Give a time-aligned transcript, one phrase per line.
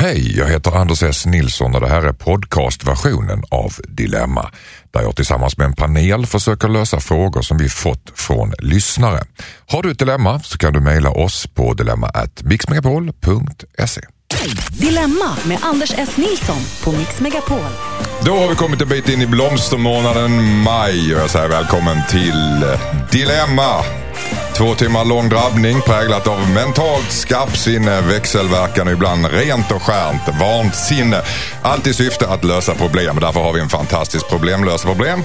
[0.00, 4.50] Hej, jag heter Anders S Nilsson och det här är podcastversionen av Dilemma
[4.90, 9.20] där jag tillsammans med en panel försöker lösa frågor som vi fått från lyssnare.
[9.66, 14.00] Har du ett dilemma så kan du mejla oss på dilemma@mixmegapol.se.
[14.70, 16.16] Dilemma med Anders S.
[16.16, 17.70] Nilsson på Mix Megapol.
[18.24, 22.64] Då har vi kommit en bit in i blomstermånaden maj och jag säger välkommen till
[23.12, 23.84] Dilemma.
[24.58, 31.22] Två timmar lång drabbning präglat av mentalt skarpsinne, växelverkan och ibland rent och skärt vansinne.
[31.62, 33.18] Allt i syfte att lösa problem.
[33.20, 35.22] Därför har vi en fantastisk problemlösa problem.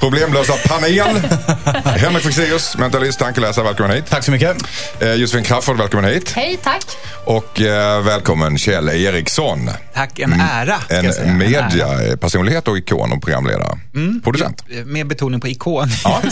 [0.00, 0.98] Problemlösa panel.
[1.84, 4.04] Henrik Fexeus, mentalist, tankeläsare, välkommen hit.
[4.10, 4.56] Tack så mycket.
[5.00, 6.32] Eh, Josefin Crafoord, välkommen hit.
[6.36, 6.84] Hej, tack.
[7.24, 9.70] Och eh, välkommen Kjell Eriksson.
[9.94, 10.80] Tack, en ära.
[10.80, 11.26] ska jag säga.
[11.26, 11.68] En ära.
[11.68, 13.78] mediapersonlighet och ikon och programledare.
[14.24, 14.64] Producent.
[14.84, 15.88] Med betoning på ikon.
[16.04, 16.22] Ja,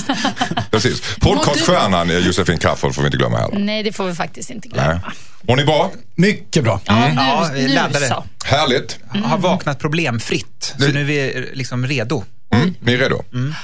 [0.70, 1.02] precis.
[1.20, 3.58] Podcaststjärnan eh, Josefin Crafoord får vi inte glömma heller.
[3.58, 4.84] Nej, det får vi faktiskt inte Nej.
[4.84, 5.12] glömma.
[5.42, 5.90] Mår ni bra?
[6.14, 6.80] Mycket bra.
[6.84, 8.08] Ja, nu, Ja, nu laddade.
[8.08, 8.24] så.
[8.44, 8.98] Härligt.
[9.24, 10.74] Har vaknat problemfritt.
[10.78, 12.24] Så nu är vi eh, liksom redo.
[12.56, 12.74] Mm.
[12.80, 13.22] Ni är redo?
[13.32, 13.54] Mm.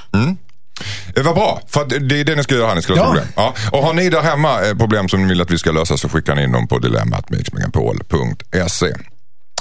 [1.16, 2.74] Eh, vad bra, för det är det ni ska göra här.
[2.74, 3.08] Ni ska lösa Ja.
[3.12, 3.28] problem.
[3.36, 3.54] Ja.
[3.72, 6.08] Och har ni där hemma eh, problem som ni vill att vi ska lösa så
[6.08, 8.94] skickar ni in dem på dilemmatmixmegapol.se.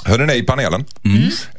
[0.04, 0.84] Hörde ni i panelen?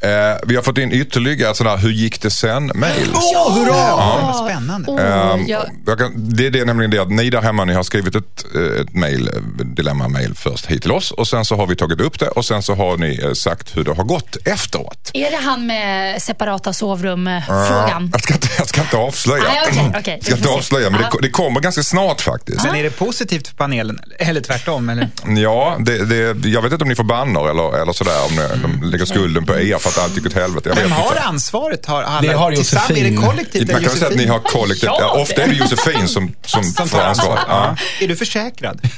[0.02, 0.10] Eh,
[0.46, 3.08] vi har fått in ytterligare sådana hur gick det sen-mail.
[3.14, 3.76] Åh, hurra!
[3.76, 4.46] Ja.
[4.48, 4.90] Spännande.
[4.90, 5.46] Åh, Ehm,
[5.86, 8.44] jag, kan, det är det, nämligen det att ni där hemma ni har skrivit ett,
[8.54, 12.00] eh, ett mail, eh, dilemma-mail först hit till oss och sen så har vi tagit
[12.00, 15.10] upp det och sen så har ni eh, sagt hur det har gått efteråt.
[15.14, 18.08] är det han med separata sovrum-frågan?
[18.12, 19.44] Jag ska inte, jag ska inte avslöja.
[19.44, 20.14] Nej, okej, okej.
[20.16, 21.18] Jag ska inte avslöja men det, Ja.
[21.22, 22.64] det kommer ganska snart faktiskt.
[22.64, 24.00] Men är det positivt för panelen?
[24.18, 24.88] Eller tvärtom?
[24.88, 25.08] Eller?
[25.36, 28.12] Ja, det, det, jag vet inte om ni får bannor eller, eller sådär.
[28.38, 30.68] Om ni, de lägger skulden på er för att allt gick åt helvete.
[30.68, 31.20] Jag vet Vem har inte.
[31.22, 31.86] ansvaret?
[31.86, 32.90] Har alla Det har tillsammans?
[32.90, 33.72] Är det kollektivt?
[33.72, 36.64] Man kan säga att ni har kollektivt, Ja, ja, ofta är det Josefin som, som,
[36.64, 37.42] Som får ansvaret.
[37.48, 37.76] Ja.
[38.00, 38.80] Är du försäkrad?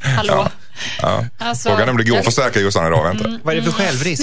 [0.00, 0.48] Hallå?
[1.02, 1.24] Ja.
[1.38, 3.38] Alltså, Frågan är om det går jag- att försäkra Jossan idag, vänta.
[3.42, 4.22] Vad är det för självrisk?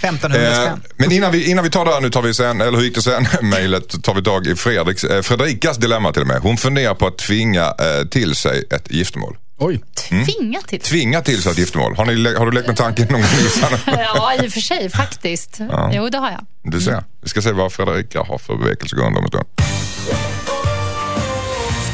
[0.00, 0.82] 1500 Eh, spänn.
[0.96, 2.94] men innan vi, innan vi tar det här, nu tar vi sen, eller hur gick
[2.94, 6.40] det sen, mejlet, tar vi tag i Fredriks, eh, Fredrikas dilemma till och med.
[6.40, 9.36] Hon funderar på att tvinga eh, till sig ett giftermål.
[9.58, 9.80] Oj.
[10.08, 10.80] Tvinga till.
[10.80, 11.96] Tvinga till sig ett giftermål.
[11.96, 13.78] Har, ni, har du lekt med tanken någon gång?
[13.86, 15.60] Ja, i och för sig faktiskt.
[15.92, 16.46] Jo, det har jag.
[16.72, 17.04] Du ser.
[17.22, 19.44] Vi ska se vad Fredrika har för bevekelsegrunder om en stund.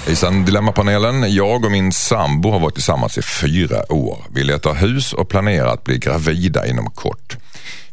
[0.06, 1.34] Hejsan Dilemmapanelen.
[1.34, 4.25] Jag och min sambo har varit tillsammans i fyra år.
[4.34, 7.37] Vi letar hus och planerar att bli gravida inom kort.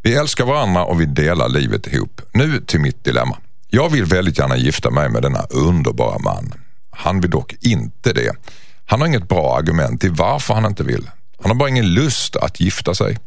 [0.01, 2.21] Vi älskar varandra och vi delar livet ihop.
[2.33, 3.37] Nu till mitt dilemma.
[3.69, 6.53] Jag vill väldigt gärna gifta mig med denna underbara man.
[6.91, 8.31] Han vill dock inte det.
[8.89, 11.09] Han har inget bra argument till varför han inte vill.
[11.41, 13.17] Han har bara ingen lust att gifta sig.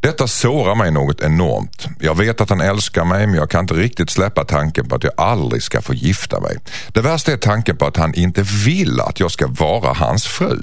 [0.00, 1.86] Detta sårar mig något enormt.
[2.00, 5.04] Jag vet att han älskar mig men jag kan inte riktigt släppa tanken på att
[5.04, 6.58] jag aldrig ska få gifta mig.
[6.88, 10.62] Det värsta är tanken på att han inte vill att jag ska vara hans fru.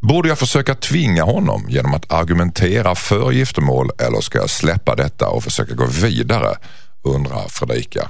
[0.00, 5.28] Borde jag försöka tvinga honom genom att argumentera för giftermål eller ska jag släppa detta
[5.28, 6.56] och försöka gå vidare?
[7.04, 8.08] Undrar Fredrika.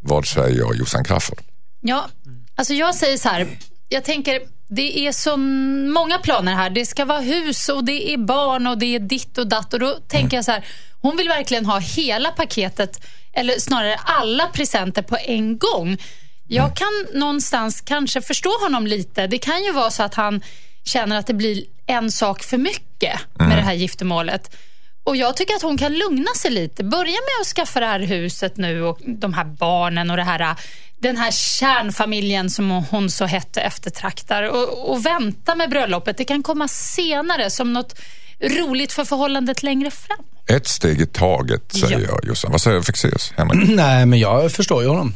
[0.00, 1.40] Vad säger Jossan Crafoord?
[1.80, 2.08] Ja,
[2.54, 3.46] alltså jag säger så här.
[3.92, 6.70] Jag tänker, det är så många planer här.
[6.70, 9.74] Det ska vara hus och det är barn och det är ditt och datt.
[9.74, 10.64] Och då tänker jag så här,
[11.00, 15.96] hon vill verkligen ha hela paketet, eller snarare alla presenter på en gång.
[16.48, 19.26] Jag kan någonstans kanske förstå honom lite.
[19.26, 20.40] Det kan ju vara så att han
[20.84, 24.56] känner att det blir en sak för mycket med det här giftermålet.
[25.10, 26.84] Och jag tycker att hon kan lugna sig lite.
[26.84, 30.56] Börja med att skaffa det här huset nu och de här barnen och det här,
[30.98, 34.42] den här kärnfamiljen som hon så hett eftertraktar.
[34.42, 36.16] Och, och vänta med bröllopet.
[36.16, 38.00] Det kan komma senare som något
[38.40, 40.24] roligt för förhållandet längre fram.
[40.46, 42.06] Ett steg i taget säger Ja.
[42.08, 42.50] jag Jossan.
[42.52, 43.32] Vad säger Fexeus?
[43.66, 45.14] Nej, men jag förstår ju honom.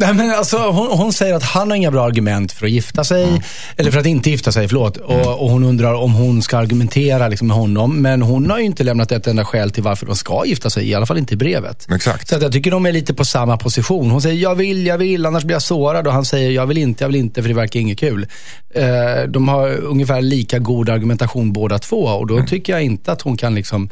[0.00, 3.04] Nej, men alltså, hon, hon säger att han har inga bra argument för att gifta
[3.04, 3.42] sig,
[3.76, 4.96] eller för att inte gifta sig, förlåt.
[4.96, 8.02] Och, och hon undrar om hon ska argumentera liksom, med honom.
[8.02, 10.88] Men hon har ju inte lämnat ett enda skäl till varför de ska gifta sig,
[10.88, 11.86] i alla fall inte i brevet.
[11.94, 12.28] Exakt.
[12.28, 14.10] Så att jag tycker de är lite på samma position.
[14.10, 16.06] Hon säger jag vill, jag vill, annars blir jag sårad.
[16.06, 18.26] Och han säger jag vill inte, jag vill inte, för det verkar inget kul.
[18.74, 22.02] Eh, de har ungefär lika god argumentation båda två.
[22.02, 23.88] Och då tycker jag inte att hon kan liksom...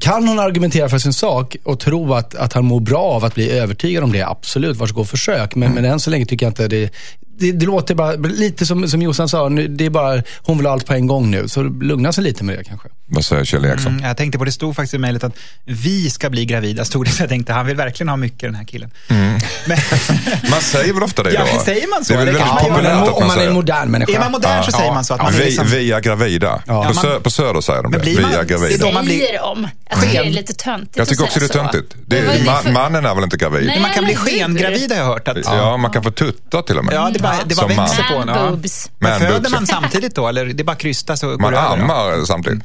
[0.00, 3.34] Kan hon argumentera för sin sak och tro att, att han mår bra av att
[3.34, 5.54] bli övertygad om det, absolut, varsågod och försök.
[5.54, 6.90] Men, men än så länge tycker jag inte det...
[7.38, 10.72] Det, det låter bara lite som, som Jossan sa, det är bara, hon vill ha
[10.72, 11.48] allt på en gång nu.
[11.48, 12.88] Så lugna sig lite med det kanske.
[13.08, 13.92] Vad säger Kjell Eriksson?
[13.92, 15.32] Mm, jag tänkte på, det stod faktiskt i mejlet att
[15.64, 17.10] vi ska bli gravida, stod det.
[17.10, 18.90] Så jag tänkte, han vill verkligen ha mycket den här killen.
[19.08, 19.38] Men,
[20.50, 21.60] Man säger väl ofta det Ja, då?
[21.64, 22.12] säger man så?
[22.12, 23.48] Det är väl Det väldigt man populärt att om man man är säger.
[23.48, 24.12] en modern människa.
[24.16, 25.14] är man modern så säger man så.
[25.14, 26.62] Att man är vi, liksom, vi är gravida.
[26.66, 27.98] Ja, på, man- sö, på Söder säger de det.
[27.98, 28.92] Men blir Vi man- är det är gravida.
[28.92, 29.68] man blir- Säger de.
[29.90, 31.94] Jag tycker det är lite töntigt Jag tycker också det är töntigt.
[32.06, 33.66] Det, är det ma- för- mannen är väl inte gravid?
[33.66, 33.80] Nej.
[33.80, 35.28] man kan bli skengravid har jag hört.
[35.28, 36.94] Att, Ja, man kan få tutta till och med.
[36.94, 37.76] Ja, det bara, det bara man.
[37.86, 38.28] växer på en.
[38.28, 38.50] Ja.
[38.98, 41.58] Men Man föder man samtidigt då, eller det är bara krysta så går Man det
[41.58, 41.76] över?
[41.78, 42.62] ammar samtidigt.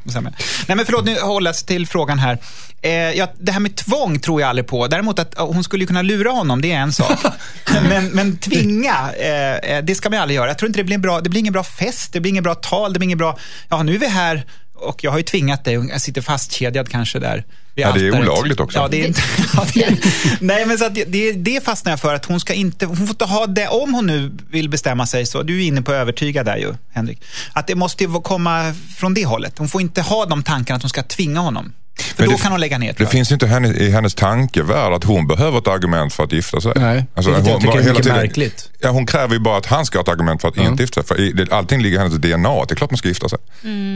[0.68, 2.38] Nej men förlåt, nu hållas till frågan här.
[2.82, 4.88] Eh, ja, det här med tvång tror jag aldrig på.
[4.88, 7.20] Däremot att hon skulle kunna lura honom, det är en sak.
[7.90, 10.48] men, men tvinga, eh, eh, det ska man aldrig göra.
[10.48, 12.44] Jag tror inte det blir, en bra, det blir ingen bra fest, det blir ingen
[12.44, 13.38] bra tal, det blir ingen bra...
[13.70, 14.46] Ja, nu är vi här
[14.82, 17.46] och jag har ju tvingat dig jag sitter fastkedjad kanske där.
[17.76, 18.80] Ja, det är olagligt också.
[18.80, 19.08] Ja, det är
[19.54, 19.98] ja, det är,
[20.40, 23.10] nej, men så att det, det, fastnar jag för att hon ska inte, hon får
[23.10, 25.96] inte ha det, om hon nu vill bestämma sig så, du är inne på att
[25.96, 27.24] övertyga där ju, Henrik,
[27.54, 29.58] att det måste komma från det hållet.
[29.58, 31.74] Hon får inte ha de tankarna att hon ska tvinga honom.
[32.00, 33.12] För Men då det- kan hon lägga ner, Det jag.
[33.12, 36.62] finns ju inte henne, i hennes tankevärld att hon behöver ett argument för att gifta
[36.62, 36.72] sig.
[36.76, 38.70] Nej, jag hon tycker bara är mycket tiden- märkligt.
[38.80, 41.04] Ja, hon kräver ju bara att han ska ha ett argument för att inte gifta
[41.04, 41.08] sig.
[41.18, 42.66] För i- det- allting ligger i hennes DNA.
[42.68, 43.40] Det är klart man ska gifta sig.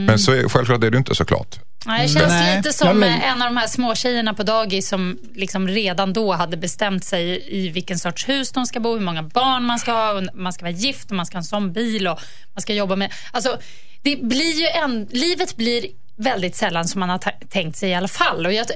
[0.06, 1.58] Men så är, självklart är det inte såklart.
[1.86, 2.56] Ja, det känns Nej.
[2.56, 6.12] lite som Ja, men- en av de här små tjejerna på dagis som liksom redan
[6.12, 9.78] då hade bestämt sig i vilken sorts hus de ska bo, hur många barn man
[9.78, 12.18] ska ha, och man ska vara gift och man ska ha en sån bil och
[12.54, 13.12] man ska jobba med...
[13.32, 13.58] Alltså,
[14.02, 15.86] det blir ju en, livet blir
[16.18, 17.20] väldigt sällan som man har
[17.50, 18.46] tänkt sig i alla fall.
[18.46, 18.66] Och jag,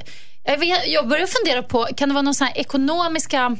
[0.43, 3.57] jag, vet, jag börjar fundera på, kan det vara någon sån här ekonomiska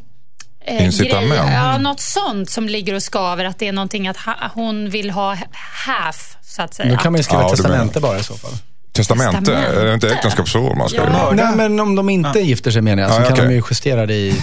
[0.65, 1.29] eh, Incitament.
[1.29, 1.53] grejer?
[1.53, 5.09] Ja, något sånt som ligger och skaver, att det är någonting att ha, hon vill
[5.11, 5.37] ha
[5.85, 6.91] half, så att säga.
[6.91, 8.51] Då kan man ju skriva Ja, testamente bara i så fall.
[8.93, 9.79] Testamente, Testamente.
[9.79, 11.31] är det inte äktenskapsförord man ska Ja.
[11.33, 13.45] Nej, men om de inte gifter sig menar jag, så Ja, kan okej.
[13.47, 14.41] de ju justera det i...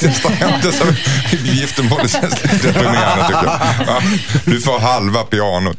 [0.00, 0.94] Testamente som
[1.44, 3.60] giftermål, det känns lite deprimerande tycker jag.
[3.86, 4.00] Ja,
[4.44, 5.78] du får halva pianot.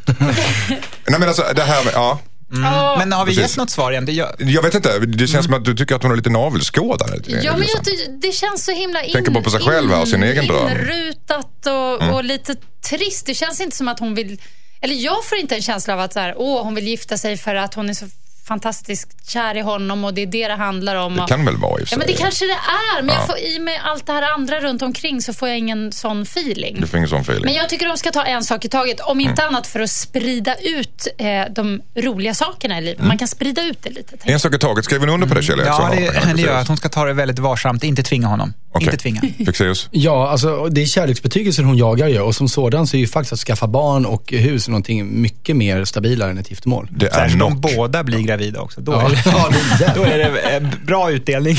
[1.08, 2.18] Nej men alltså det här med, ja.
[2.50, 2.96] Ja.
[2.98, 3.50] Men har vi Precis.
[3.50, 4.04] gett något svar igen?
[4.04, 6.30] Det gör, Jag vet inte, det känns som att du tycker att hon är lite
[6.30, 7.20] navelskådare.
[7.26, 10.08] Ja, men jag, det känns så himla in, Tänker bara på sig själv här och
[10.08, 10.66] sin egen dröm.
[10.66, 10.80] Mm.
[10.82, 12.54] inrutat och, och lite
[12.90, 13.26] trist.
[13.26, 14.40] Det känns inte som att hon vill...
[14.80, 17.36] Eller jag får inte en känsla av att så här, åh, hon vill gifta sig
[17.36, 18.06] för att hon är så
[18.48, 21.16] fantastiskt kär i honom och det är det det handlar om.
[21.16, 22.22] Det kan väl vara i och för Ja, men det sig.
[22.22, 22.52] kanske det
[22.98, 23.02] är.
[23.02, 23.20] Men Ja.
[23.20, 26.22] jag får, i med allt det här andra runt omkring så får jag ingen sån
[26.22, 26.80] feeling.
[26.80, 27.44] Du får ingen sån feeling.
[27.44, 29.00] Men jag tycker de ska ta en sak i taget.
[29.00, 29.54] Om inte Mm.
[29.54, 33.04] annat för att sprida ut eh, de roliga sakerna i livet.
[33.06, 34.16] Man kan sprida ut det lite.
[34.22, 35.84] En sak i taget, skriver ni under på det Kjell Eriksson?
[35.96, 38.52] ja, det, det gör att hon ska ta det väldigt varsamt, inte tvinga honom.
[38.72, 38.84] Okej.
[38.86, 39.20] Inte tvinga.
[39.46, 39.88] Fexeus?
[39.90, 43.32] Ja, alltså det är kärleksbetygelsen hon jagar ju och som sådan så är ju faktiskt
[43.32, 46.88] att skaffa barn och hus någonting mycket mer stabilare än ett giftermål.
[46.90, 48.80] Det är Särskilt om båda blir gravida också.
[48.80, 51.56] Då, Ja, är, det, då är det eh, bra utdelning.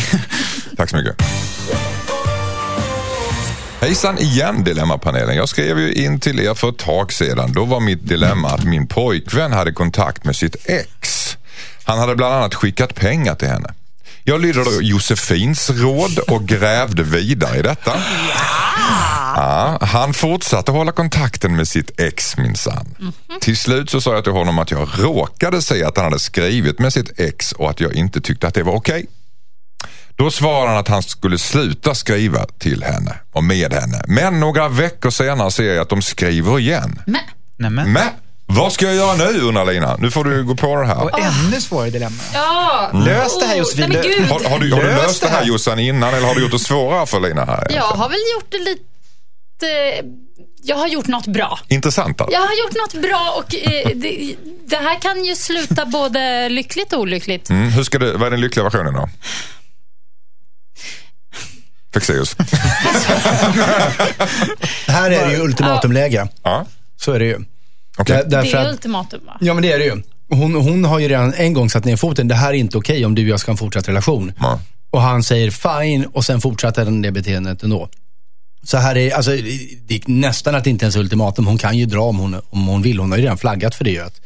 [0.78, 1.16] Tack så mycket.
[3.82, 5.36] Hejsan igen Dilemmapanelen.
[5.36, 7.54] Jag skrev ju in till er för ett tag sedan.
[7.54, 11.38] Då var mitt dilemma att min pojkvän hade kontakt med sitt ex.
[11.84, 13.74] Han hade bland annat skickat pengar till henne.
[14.30, 17.94] Jag lydde då Josefins råd och grävde vidare i detta.
[19.36, 23.14] Ja, han fortsatte hålla kontakten med sitt ex minsann.
[23.42, 26.80] Till slut så sa jag till honom att jag råkade se att han hade skrivit
[26.80, 29.06] med sitt ex och att jag inte tyckte att det var okej.
[30.16, 34.04] Då svarade han att han skulle sluta skriva till henne och med henne.
[34.08, 37.02] Men några veckor senare ser jag att de skriver igen.
[37.06, 37.22] Men,
[37.58, 37.92] Nämen.
[37.94, 38.08] Men
[38.52, 39.96] vad ska jag göra nu undrar Lina?
[40.00, 41.04] Nu får du gå på det här.
[41.04, 42.24] Och ännu svårare dilemma.
[42.34, 42.92] ja.
[42.94, 43.90] Lös det här, Oh, Josefin.
[43.90, 44.30] Nej, men.
[44.30, 45.46] Har, har, du, har du Lös löst det det här här.
[45.48, 47.68] Jossan innan eller har du gjort det svårare för Lina här?
[47.70, 48.86] Jag har väl gjort det lite...
[50.64, 51.60] Jag har gjort något bra.
[51.68, 52.34] Intressant alltså.
[52.34, 54.36] Jag har gjort något bra och eh, det,
[54.66, 57.50] det här kan ju sluta både lyckligt och olyckligt.
[57.50, 59.10] Mm, hur ska det, vad är den lyckliga versionen då?
[61.94, 62.36] Fexeus.
[64.88, 66.28] Här är det ju ultimatumläge.
[66.44, 66.66] ja,
[66.98, 67.40] Så är det ju.
[68.00, 68.24] Okej.
[68.28, 69.38] Där- Det är att- ultimatum va?
[69.42, 70.02] Ja, men det är det ju.
[70.30, 72.28] Hon, hon har ju redan en gång satt ner foten.
[72.28, 74.32] Det här är inte okej om du och jag ska ha en fortsatt relation.
[74.40, 74.60] Ja.
[74.92, 77.90] Och han säger fine och sen fortsätter den det beteendet ändå.
[78.64, 79.32] Så här är, alltså,
[79.88, 81.48] det är nästan att det inte ens är ultimatum.
[81.48, 83.00] Hon kan ju dra om hon, om hon vill.
[83.00, 84.00] Hon har ju redan flaggat för det ju.
[84.02, 84.22] Att,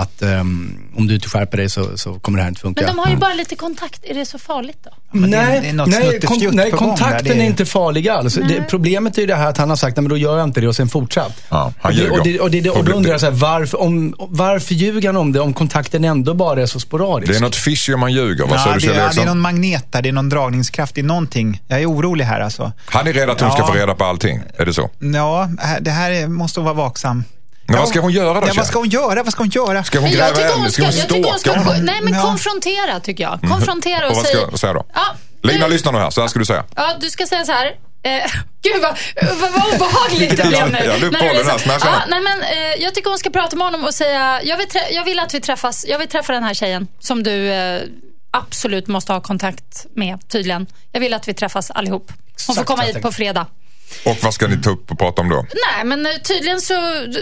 [0.00, 2.80] att ehm, om du inte skärper dig så, så kommer det här inte funka.
[2.86, 4.04] Men de har ju bara lite kontakt.
[4.04, 4.90] Är det så farligt då?
[5.18, 6.76] är- nej, det är något nej, snuttefjutt nej där.
[6.76, 8.34] kontakten är- är inte farlig alls.
[8.34, 10.48] Det, problemet är ju det här att han har sagt, nej men då gör jag
[10.48, 11.42] inte det och sen fortsatt.
[11.48, 13.80] Ja, han och, det, och, det, och, det, och då undrar jag så här, varför,
[13.80, 17.32] om, varför ljuger han om det om kontakten ändå bara är så sporadisk?
[17.32, 18.46] Det är något fishy om man ljuger.
[18.46, 20.94] Vad Ja, du det, Kjell ja, det är någon magnet där, det är någon dragningskraft,
[20.94, 21.62] det är någonting.
[21.68, 22.72] Jag är orolig här alltså.
[22.86, 23.66] Han är rädd att hon ska Ja.
[23.66, 24.40] få reda på allting.
[24.58, 24.90] Är det så?
[24.98, 25.48] Ja,
[25.80, 27.24] det här är, måste vara vaksam.
[27.70, 29.22] Men ja, vad ska hon göra då, Ja, vad ska hon göra?
[29.22, 29.84] Vad ska hon göra?
[29.84, 30.72] Ska hon gräva eld?
[30.72, 31.84] Ska ska, hon stalka honom?
[31.84, 32.20] nej, men Ja.
[32.22, 33.40] konfrontera tycker jag.
[33.48, 34.36] Konfrontera och, Och vad säga...
[34.40, 34.86] ska jag säga då?
[34.94, 35.02] Ja,
[35.42, 36.10] Lina, du, lyssna nu här.
[36.10, 36.64] Så här ska du säga.
[36.76, 37.66] ja, du ska säga så här.
[38.02, 38.12] Eh,
[38.62, 38.98] gud vad,
[39.40, 40.78] vad, vad obehagligt det blev nu.
[40.84, 43.84] Ja, du blev här ja, nej, men, eh, Jag tycker hon ska prata med honom
[43.84, 45.84] och säga, jag vill, trä- jag vill att vi träffas.
[45.88, 47.80] Jag vill träffa den här tjejen som du eh,
[48.30, 50.66] absolut måste ha kontakt med tydligen.
[50.92, 52.12] Jag vill att vi träffas allihop.
[52.12, 53.46] Hon får Exakt komma vad jag hit på fredag.
[54.04, 55.46] Och vad ska ni ta upp och prata om då?
[55.66, 56.74] Nej, men eh, tydligen så,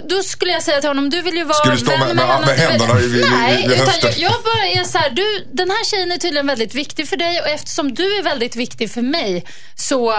[0.08, 2.16] då skulle jag säga till honom, du vill ju vara Ska du stå vän med-
[2.16, 4.10] med- med du vill- händerna vid- vid- Nej, vid utan höften?
[4.16, 7.16] jag, jag bara är så här, du, den här tjejen är tydligen väldigt viktig för
[7.16, 9.44] dig och eftersom du är väldigt viktig för mig
[9.74, 10.14] så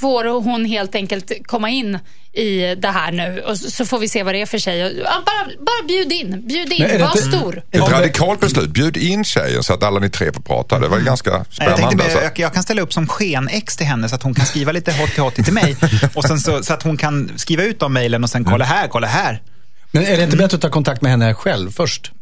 [0.00, 1.98] får hon helt enkelt komma in
[2.34, 4.78] i det här nu och så får vi se vad det är för tjej.
[4.78, 7.62] Ja, bara, bara bjud in, bjud in, var stor.
[7.70, 8.70] Ett radikalt beslut.
[8.70, 10.78] Bjud in tjejen så att alla ni tre får prata.
[10.78, 11.76] Det var ju ganska Jag, spännande.
[11.82, 12.18] tänkte, alltså.
[12.22, 14.92] jag, jag kan ställa upp som sken-ex till henne så att hon kan skriva lite
[14.92, 15.76] hotty hotty till mig.
[16.14, 18.88] Och sen så, så att hon kan skriva ut de mejlen och sen kolla här,
[18.88, 19.42] kolla här.
[19.90, 22.12] Men är det inte bättre att ta kontakt med henne själv först?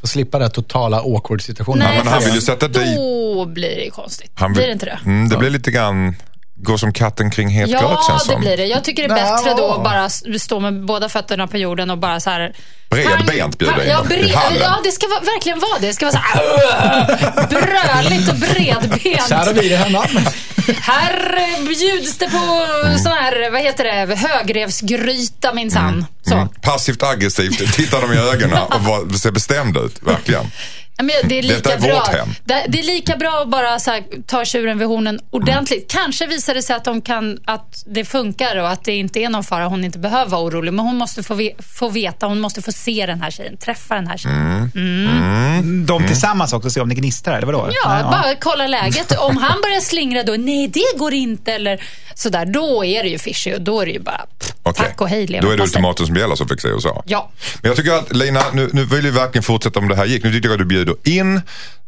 [0.00, 1.78] För att slippa den totala awkward situationen.
[1.88, 4.30] Nej, han vill ju sätta dit- Då blir det konstigt.
[4.34, 4.98] Han vill- Blir det inte det?
[5.04, 6.14] Mm, det blir lite grann
[6.56, 8.40] gå som katten kring het gröt Ja, känns det som.
[8.40, 8.64] blir det.
[8.66, 10.08] Jag tycker det är bättre då att bara
[10.38, 12.52] stå med båda fötterna på jorden och bara så här...
[12.90, 15.86] Bredbent bjuder in Ja, bred, ja, det ska vara, verkligen vara det.
[15.86, 17.46] Det ska vara så här...
[17.48, 19.22] Bröligt och bredbent.
[19.28, 20.06] Så här har vi det hemma.
[20.80, 22.66] Här eh, bjuds det på
[23.02, 26.06] sån här, vad heter det, högrevsgryta minsann.
[26.22, 26.34] Så.
[26.34, 26.48] Mm.
[26.48, 30.50] Passivt aggressivt tittar dem i ögonen och ser bestämd ut, verkligen.
[30.96, 31.94] Ja, men det är lika Detta är bra.
[31.94, 32.28] vårt hem.
[32.44, 35.90] Det, det är lika bra att bara så här, ta tjuren vid hornen ordentligt.
[35.90, 39.28] Kanske visar det sig att, de kan, att det funkar och att det inte är
[39.28, 39.66] någon fara.
[39.66, 40.72] Hon inte behöver vara orolig.
[40.72, 43.94] Men hon måste få, ve, få veta, hon måste få se den här tjejen, träffa
[43.94, 44.70] den här tjejen.
[44.74, 45.86] Mm.
[45.86, 47.70] De tillsammans också, se om det gnistrar, eller vadå?
[47.84, 49.12] Ja, Nej, bara kolla läget.
[49.18, 51.82] Om han börjar slingra då, nej det går inte eller
[52.14, 54.84] sådär, då är det ju fishy och då är det ju bara pff, Okej.
[54.84, 57.02] tack och hej Då är det ultimatum som gäller som fick se och sa.
[57.06, 57.30] Ja.
[57.62, 60.24] Men jag tycker att Lina, nu, nu vill vi verkligen fortsätta om det här gick.
[60.24, 61.40] Nu tycker jag att du då in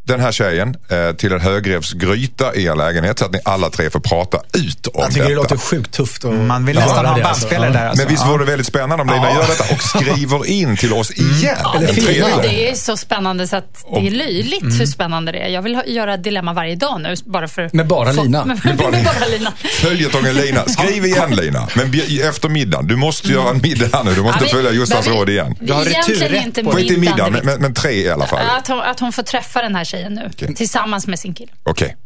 [0.08, 3.90] den här tjejen eh, till en högrevsgryta i er lägenhet så att ni alla tre
[3.90, 5.42] får prata ut om Jag tycker det detta.
[5.42, 6.24] låter sjukt tufft.
[6.24, 7.72] att Man vill nästan ha en det, bandspelare Ja.
[7.80, 7.88] där.
[7.88, 8.04] Alltså.
[8.04, 9.34] Men visst vore det väldigt spännande om Lina Ja.
[9.34, 11.56] gör detta och skriver in till oss igen.
[11.76, 12.12] Eller En filmar.
[12.12, 12.42] tredje gång.
[12.42, 15.48] Det är så spännande så att det är löjligt hur spännande det är.
[15.48, 17.14] Jag vill ha, göra dilemma varje dag nu.
[17.26, 18.44] Bara för Med bara få- Lina.
[18.44, 19.52] Med, med bara Lina.
[19.80, 20.64] Följetongen Lina.
[20.68, 21.68] Skriv igen Lina.
[21.74, 21.92] Men
[22.28, 22.86] efter middagen.
[22.86, 24.14] Du måste göra en middag här nu.
[24.14, 25.54] Du måste Ja, vi- följa Gustavs råd igen.
[25.60, 27.32] Du har Egentligen returrätt inte på- inte middag, middagen.
[27.32, 28.38] men, men, men tre i alla fall.
[28.58, 30.31] Att hon, att hon får träffa den här tjejen nu.
[30.55, 31.52] Tillsammans med sin kille.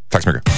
[0.09, 0.53] tack så mycket.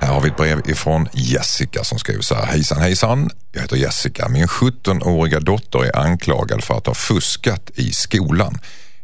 [0.00, 2.46] Här har vi ett brev ifrån Jessica som skriver så här.
[2.46, 3.30] Hejsan hejsan.
[3.52, 4.28] Jag heter Jessica.
[4.28, 8.58] Min 17-åriga dotter är anklagad för att ha fuskat i skolan.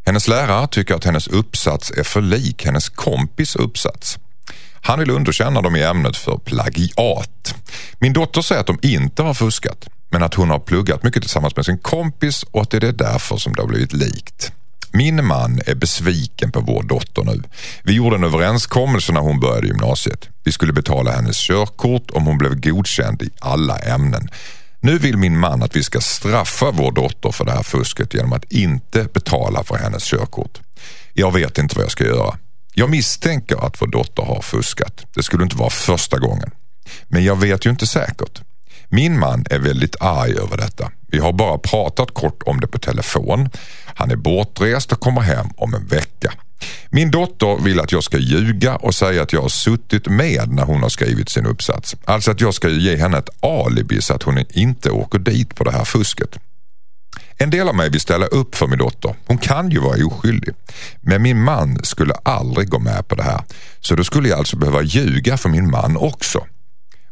[0.07, 4.19] Hennes lärare tycker att hennes uppsats är för lik hennes kompis uppsats.
[4.83, 7.55] Han vill underkänna dem i ämnet för plagiat.
[7.99, 11.57] Min dotter säger att de inte har fuskat men att hon har pluggat mycket tillsammans
[11.57, 14.53] med sin kompis och att det är därför som det har blivit likt.
[14.97, 17.43] Min man är besviken på vår dotter nu.
[17.83, 20.29] Vi gjorde en överenskommelse när hon började gymnasiet.
[20.45, 24.29] Vi skulle betala hennes körkort om hon blev godkänd i alla ämnen.
[24.81, 28.33] Nu vill min man att vi ska straffa vår dotter för det här fusket genom
[28.33, 30.61] att inte betala för hennes körkort.
[31.13, 32.39] Jag vet inte vad jag ska göra.
[32.75, 35.07] Jag misstänker att vår dotter har fuskat.
[35.15, 36.51] Det skulle inte vara första gången.
[37.09, 38.43] Men jag vet ju inte säkert.
[38.89, 40.91] Min man är väldigt arg över detta.
[41.07, 43.49] Vi har bara pratat kort om det på telefon.
[43.95, 46.33] Han är bortrest och kommer hem om en vecka.
[46.91, 50.65] Min dotter vill att jag ska ljuga och säga att jag har suttit med när
[50.65, 51.97] hon har skrivit sin uppsats.
[52.05, 55.65] Alltså att jag ska ge henne ett alibi så att hon inte åker dit på
[55.65, 56.39] det här fusket.
[57.37, 59.15] En del av mig vill ställa upp för min dotter.
[59.27, 60.55] Hon kan ju vara oskyldig.
[61.01, 63.43] Men min man skulle aldrig gå med på det här.
[63.81, 66.47] Så då skulle jag alltså behöva ljuga för min man också.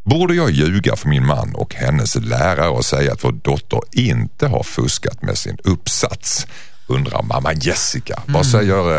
[0.04, 4.46] Borde jag ljuga för min man och hennes lärare och säga att vår dotter inte
[4.46, 6.46] har fuskat med sin uppsats?
[6.86, 8.22] Undrar mamma Jessica.
[8.26, 8.96] Vad säger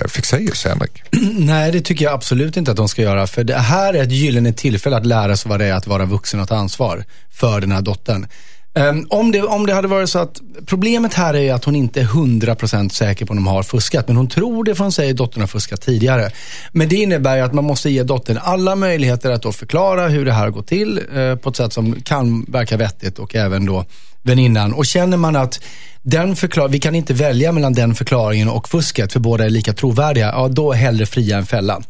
[0.00, 1.02] eh, Fexeus, Henrik?
[1.38, 3.26] Nej, det tycker jag absolut inte att de ska göra.
[3.26, 6.04] För det här är ett gyllene tillfälle att lära sig vad det är att vara
[6.04, 8.26] vuxen och ta ansvar för den här dottern.
[8.74, 12.00] Ehm, om, det, om det hade varit så att, problemet här är att hon inte
[12.00, 14.08] är 100% säker på om de har fuskat.
[14.08, 16.30] Men hon tror det för hon säger att dottern har fuskat tidigare.
[16.72, 20.24] Men det innebär ju att man måste ge dottern alla möjligheter att då förklara hur
[20.24, 23.66] det här har gått till eh, på ett sätt som kan verka vettigt och även
[23.66, 23.84] då
[24.22, 24.72] väninnan.
[24.72, 25.60] Och känner man att
[26.02, 29.72] den förklar vi kan inte välja mellan den förklaringen och fusket för båda är lika
[29.72, 31.82] trovärdiga, ja då hellre fria än fälla.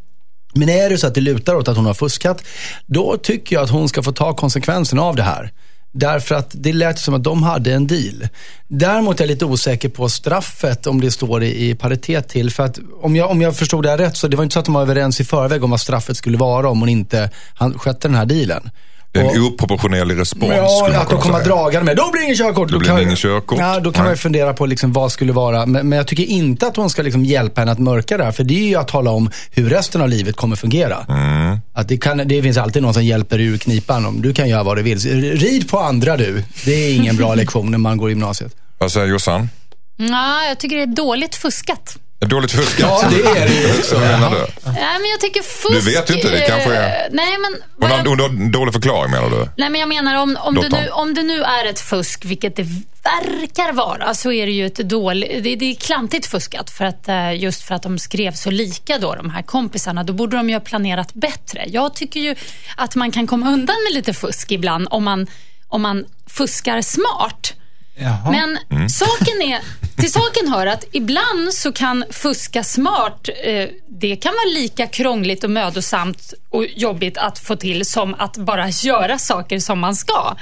[0.55, 2.45] Men är det så att det lutar åt att hon har fuskat,
[2.87, 5.53] då tycker jag att hon ska få ta konsekvenserna av det här.
[5.93, 8.29] Därför att det lät som att de hade en deal.
[8.69, 12.51] Däremot är jag lite osäker på straffet om det står i, i paritet till.
[12.51, 14.59] För att om jag, om jag förstod det här rätt så det var inte så
[14.59, 17.79] att de var överens i förväg om vad straffet skulle vara om hon inte han,
[17.79, 18.71] skötte den här dealen.
[19.13, 20.53] En Och- oproportionerlig respons.
[20.57, 22.69] Ja, skulle man att de kommer dragande med, då blir det ingen körkort.
[22.71, 23.59] Då blir kan det ingen körkort.
[23.59, 24.13] Ja, då kan man Nej.
[24.13, 27.03] ju fundera på liksom vad skulle vara, men, men jag tycker inte att hon ska
[27.03, 29.71] liksom hjälpa henne att mörka det här, för det är ju att tala om hur
[29.71, 31.07] resten av livet kommer fungera.
[31.09, 31.59] Mm.
[31.75, 34.07] Att det, kan, det finns alltid någon som hjälper ur knipan.
[34.07, 34.99] Om du kan göra vad du vill.
[35.39, 36.45] Rid på andra du.
[36.65, 38.53] Det är ingen bra lektion när man går i gymnasiet.
[38.79, 39.49] Vad säger Jossan?
[39.97, 41.97] Ja, jag tycker det är dåligt fuskat.
[42.27, 42.91] Dåligt fuskat?
[43.03, 43.99] Ja, det är det ju också.
[43.99, 44.37] Menar du?
[44.71, 45.85] Nej, men jag tycker fusk...
[45.85, 47.57] Du vet ju inte, det kanske är- Nej, men...
[47.81, 49.49] Hon har, hon har en dålig förklaring menar du?
[49.57, 50.81] Nej, men jag menar om, om, det Lotta.
[50.81, 52.63] nu, om det nu är ett fusk, vilket det
[53.03, 55.45] verkar vara, så är det ju ett dåligt...
[55.45, 56.71] Det, det är klantigt fuskat.
[56.71, 60.05] För att, eh, just för att de skrev så lika då, de här kompisarna.
[60.05, 61.65] Då borde de ju ha planerat bättre.
[61.67, 62.35] Jag tycker ju
[62.77, 65.27] att man kan komma undan med lite fusk ibland om man,
[65.69, 67.53] om man fuskar smart.
[67.97, 68.31] Jaha.
[68.31, 68.89] Men Mm.
[68.89, 69.59] saken är,
[70.01, 75.45] till saken hör att ibland så kan fuska smart, eh, det kan vara lika krångligt
[75.45, 80.37] och mödosamt och jobbigt att få till som att bara göra saker som man ska.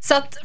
[0.00, 0.36] Så att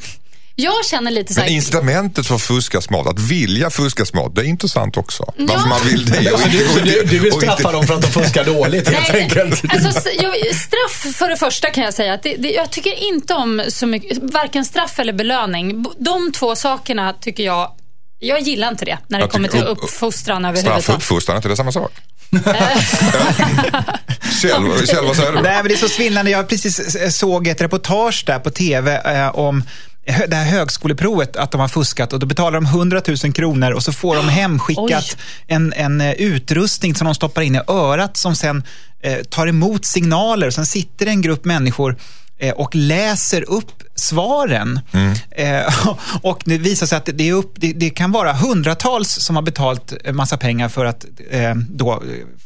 [0.56, 1.54] jag känner lite så Men här...
[1.56, 5.32] incitamentet för att fuska smart, att vilja fuska smart, det är intressant också.
[5.38, 5.66] Varför Ja.
[5.66, 6.64] man vill det och inte...
[6.64, 9.08] Och du, inte- du vill och inte- straffa dem för att de fuskar dåligt helt
[9.12, 9.62] Nej, enkelt.
[9.72, 10.00] Alltså,
[10.54, 12.14] straff för det första kan jag säga.
[12.14, 15.84] Att det, det, jag tycker inte om så mycket, varken straff eller belöning.
[15.98, 17.70] De två sakerna tycker jag,
[18.18, 20.96] jag gillar inte det när det Jag kommer till upp- uppfostran Straff och överhuvudtaget.
[21.02, 21.92] uppfostran, är inte det samma sak?
[24.42, 25.40] Kjell, Kjell, vad säger du?
[25.42, 26.30] Nej, men det är så svindlande.
[26.30, 29.64] Jag precis eh, såg ett reportage där på tv eh, om
[30.04, 33.82] det här högskoleprovet, att de har fuskat och då betalar de 100 000 kronor och
[33.82, 35.16] så får de hemskickat
[35.46, 38.62] en, en eh, utrustning som de stoppar in i örat som sen
[39.00, 40.50] eh, tar emot signaler.
[40.50, 41.96] Sen sitter en grupp människor
[42.38, 44.80] eh, och läser upp svaren.
[45.30, 45.88] Eh,
[46.22, 49.42] och det visar sig att det, är upp, det, det kan vara hundratals som har
[49.42, 51.98] betalt en massa pengar för att eh, då eh,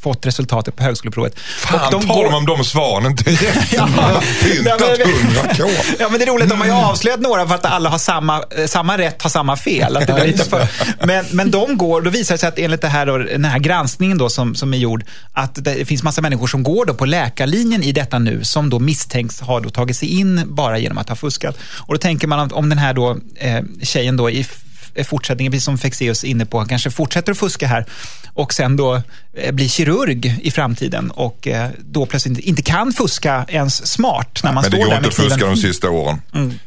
[0.06, 1.38] fått resultatet på högskoleprovet.
[1.38, 3.72] Fan, och de tar går- de om de svaren rätt?
[3.72, 3.88] Ja.
[4.42, 5.00] Pyntat 100
[5.56, 5.64] k.
[5.98, 8.42] Ja, men det är roligt, de har ju avslöjat några för att alla har samma,
[8.58, 9.96] eh, samma rätt, har samma fel.
[9.96, 10.68] Att det blir lite för,
[11.06, 13.58] men, men de går, då visar det sig att enligt det här då, den här
[13.58, 17.04] granskningen då som, som är gjord, att det finns massa människor som går då på
[17.04, 21.08] läkarlinjen i detta nu, som då misstänks ha då tagit sig in bara genom att
[21.08, 21.56] ha fuskat.
[21.86, 24.46] Och då tänker man om den här då, eh, tjejen då i
[25.04, 27.86] fortsättningen, precis som Fexeus är inne på, kanske fortsätter att fuska här
[28.36, 29.02] och sen då
[29.36, 34.52] eh, blir kirurg i framtiden och eh, då plötsligt inte kan fuska ens smart när
[34.52, 36.20] man Men det står går där inte med att fuska de sista åren.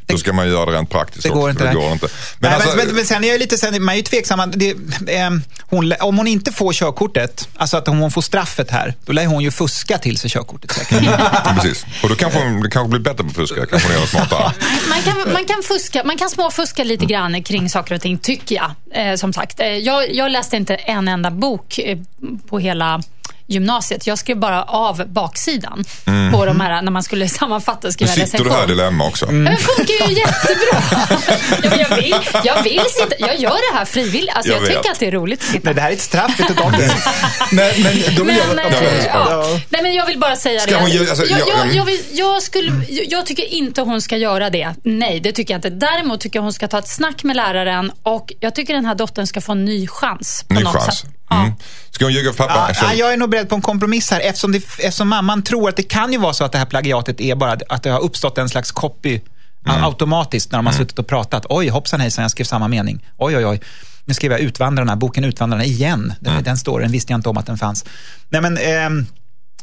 [0.06, 1.62] Då ska man göra det rent praktiskt Det går också, inte.
[1.62, 2.06] för Det går inte.
[2.06, 4.02] Men, Men Nej, alltså, men, men, men sen är jag lite, sen, man är ju
[4.02, 4.52] tveksam.
[4.54, 4.70] Det,
[5.16, 9.26] eh, hon, om hon inte får körkortet, alltså att hon får straffet här, då lär
[9.26, 10.98] hon ju fuska till sig körkortet säkert.
[11.54, 11.86] precis.
[12.02, 14.52] Och då kanske hon det kanske blir bättre på att fuska, kanske hon det smartare.
[14.88, 18.54] Man kan, man, kan fuska, man kan småfuska lite grann kring saker och ting, tycker
[18.54, 18.70] jag.
[18.90, 21.98] Eh, som sagt, eh, jag, jag läste inte en enda bok eh,
[22.48, 23.02] på hela
[23.50, 24.06] gymnasiet.
[24.06, 25.84] Jag skrev bara av baksidan
[26.32, 28.76] på de här, när man skulle sammanfatta och Nu skriva sitter du här i recension.
[28.76, 29.26] dilemma också.
[29.26, 30.82] Men det funkar ju jättebra.
[31.62, 34.34] ja, jag, vill, jag vill sitta, jag gör det här frivilligt.
[34.36, 36.00] Alltså, Jag jag, tycker att det är roligt att sitta Nej, det här är ett
[36.00, 36.94] straff, om det.
[37.52, 38.82] Men, men då vill men, jag...
[38.82, 39.60] eh, Ja, ja.
[39.68, 40.76] Nej, men jag vill bara säga Ska det.
[40.80, 44.50] hon alltså, jag, jag- jag, vill, jag, skulle, jag, jag tycker inte hon ska göra
[44.50, 44.74] det.
[44.84, 45.70] Nej, det tycker jag inte.
[45.70, 48.94] Däremot tycker jag hon ska ta ett snack med läraren och jag tycker den här
[48.94, 50.44] dottern ska få en ny chans.
[50.48, 50.98] På Ny något chans.
[50.98, 51.10] Sätt.
[51.30, 51.52] Mm.
[51.90, 52.70] Ska hon ljuga för pappa?
[52.74, 55.68] Ja, ja, jag är nog beredd på en kompromiss här eftersom, det, eftersom mamman tror
[55.68, 58.00] att det kan ju vara så att det här plagiatet är bara att det har
[58.00, 59.20] uppstått en slags copy
[59.66, 59.84] Mm.
[59.84, 61.46] automatiskt när de har suttit och pratat.
[61.48, 63.06] Oj, hoppsan hejsan, jag skrev samma mening.
[63.18, 63.60] Oj, oj, oj.
[64.04, 66.14] Nu skrev jag Utvandrarna, boken Utvandrarna igen.
[66.20, 66.44] Den, Mm.
[66.44, 67.84] den står, den visste jag inte om att den fanns.
[68.28, 69.06] Nej, men, ehm,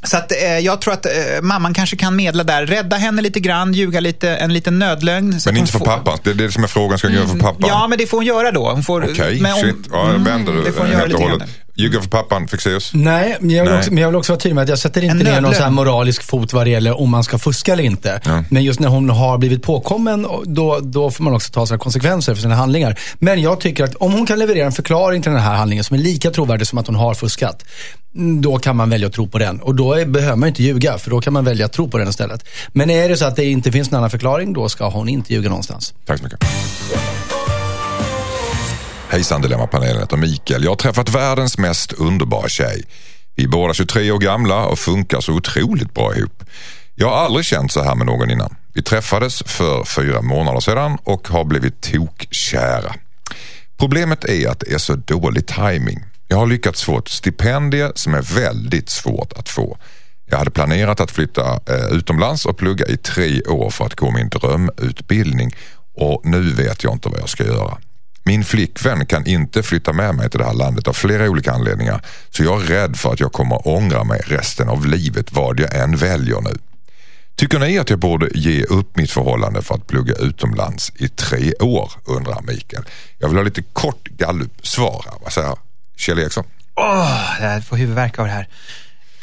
[0.03, 2.65] så att, eh, jag tror att eh, mamman kanske kan medla där.
[2.65, 5.39] Rädda henne lite grann, ljuga lite, en liten nödlögn.
[5.45, 6.19] Men inte för får- pappan.
[6.23, 6.97] Det är det som är frågan.
[6.97, 7.69] Ska hon göra för pappan?
[7.69, 8.69] Ja, men det får hon göra då.
[8.71, 9.75] Hon får, Okej, om- shit.
[9.91, 11.43] Ja, Mm, vänder du det får hon göra lite grann.
[11.79, 12.91] Ljuga för pappan, Fexeus?
[12.93, 13.79] Nej, men jag, vill Nej.
[13.79, 15.55] också, men jag vill också vara tydlig med att jag sätter inte En ner någon
[15.55, 18.21] så här moralisk fot vad det gäller om man ska fuska eller inte.
[18.25, 18.43] Ja.
[18.49, 22.35] Men just när hon har blivit påkommen, då, då får man också ta sina konsekvenser
[22.35, 22.99] för sina handlingar.
[23.19, 25.93] Men jag tycker att om hon kan leverera en förklaring till den här handlingen som
[25.93, 27.65] är lika trovärdig som att hon har fuskat,
[28.15, 29.59] mm, då kan man välja att tro på den.
[29.59, 31.97] Och då är, behöver man inte ljuga, för då kan man välja att tro på
[31.97, 32.47] den istället.
[32.67, 35.33] Men är det så att det inte finns någon annan förklaring, då ska hon inte
[35.33, 35.93] ljuga någonstans.
[36.05, 36.39] Tack så mycket.
[39.09, 40.63] Hejsan Dilemmapanelen, heter Mikael.
[40.63, 42.83] Jag har träffat världens mest underbara tjej.
[43.35, 46.43] Vi är båda 23 år gamla och funkar så otroligt bra ihop.
[46.95, 48.55] Jag har aldrig känt så här med någon innan.
[48.73, 52.95] Vi träffades för fyra månader sedan och har blivit tokkära.
[53.77, 55.99] Problemet är att det är så dålig timing.
[56.27, 59.77] Jag har lyckats få ett stipendie som är väldigt svårt att få.
[60.25, 64.11] Jag hade planerat att flytta eh, utomlands och plugga i tre år för att gå
[64.11, 65.55] min drömutbildning
[65.95, 67.77] och nu vet jag inte vad jag ska göra.
[68.27, 72.01] Min flickvän kan inte flytta med mig till det här landet av flera olika anledningar
[72.29, 75.75] så jag är rädd för att jag kommer ångra mig resten av livet vad jag
[75.75, 76.57] än väljer nu.
[77.35, 81.53] Tycker ni att jag borde ge upp mitt förhållande för att plugga utomlands i tre
[81.53, 81.91] år?
[82.05, 82.83] undrar Mikael.
[83.17, 85.05] Jag vill ha lite kort gallup-svar.
[85.23, 85.55] Vad säger
[85.97, 86.43] Kjell Eriksson?
[86.75, 88.47] Åh, jag får huvudvärk av det här.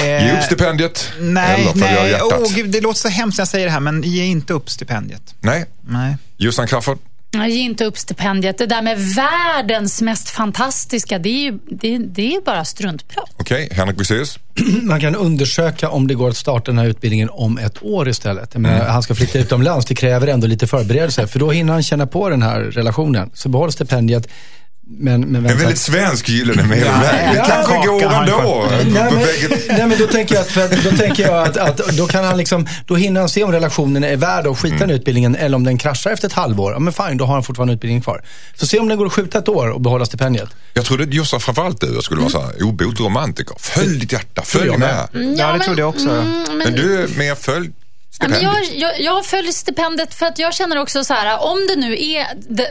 [0.01, 2.11] Ge Eh, upp stipendiet Nej, eller följa nej.
[2.11, 2.33] hjärtat?
[2.41, 4.71] Oh, gud, det låter så hemskt när jag säger det här, men ge inte upp
[4.71, 5.35] stipendiet.
[5.41, 5.65] Nej.
[5.81, 6.17] Nej.
[6.37, 6.99] Jossan Crafoord?
[7.35, 8.59] Jag ger inte upp stipendiet.
[8.59, 13.31] Det där med världens mest fantastiska, det är ju, det, det är bara struntprat.
[13.37, 14.39] Okej, Henrik Wexeus?
[14.83, 18.51] Man kan undersöka om det går att starta den här utbildningen om ett år istället.
[18.53, 21.27] Jag menar, Han ska flytta utomlands, det kräver ändå lite förberedelse.
[21.27, 23.31] För då hinner han känna på den här relationen.
[23.35, 24.29] Så behåll stipendiet.
[24.87, 27.31] Men, men En väldigt svensk gyllene medelväg.
[27.33, 28.67] Det Ja, kanske går ändå.
[28.71, 32.07] Nej men, Bägge- nej men då tänker jag att, då tänker jag att, att då
[32.07, 34.89] kan han liksom, då hinner han se om relationen är värd att skita Mm.
[34.89, 36.73] den utbildningen eller om den kraschar efter ett halvår.
[36.73, 38.23] Ja men fine, då har han fortfarande utbildningen kvar.
[38.55, 40.49] Så se om den går att skjuta ett år och behålla stipendiet.
[40.75, 43.57] Jag trodde Jossan framförallt du skulle vara så här obotlig romantiker.
[43.61, 45.09] Följ ditt hjärta, följ med.
[45.13, 45.35] med.
[45.39, 46.11] Ja, det trodde jag också.
[46.11, 47.71] Mm, men, Men du är mer följ
[48.21, 51.67] Ja, men jag, jag, jag följer stipendiet för att jag känner också så här, om
[51.69, 52.27] det nu är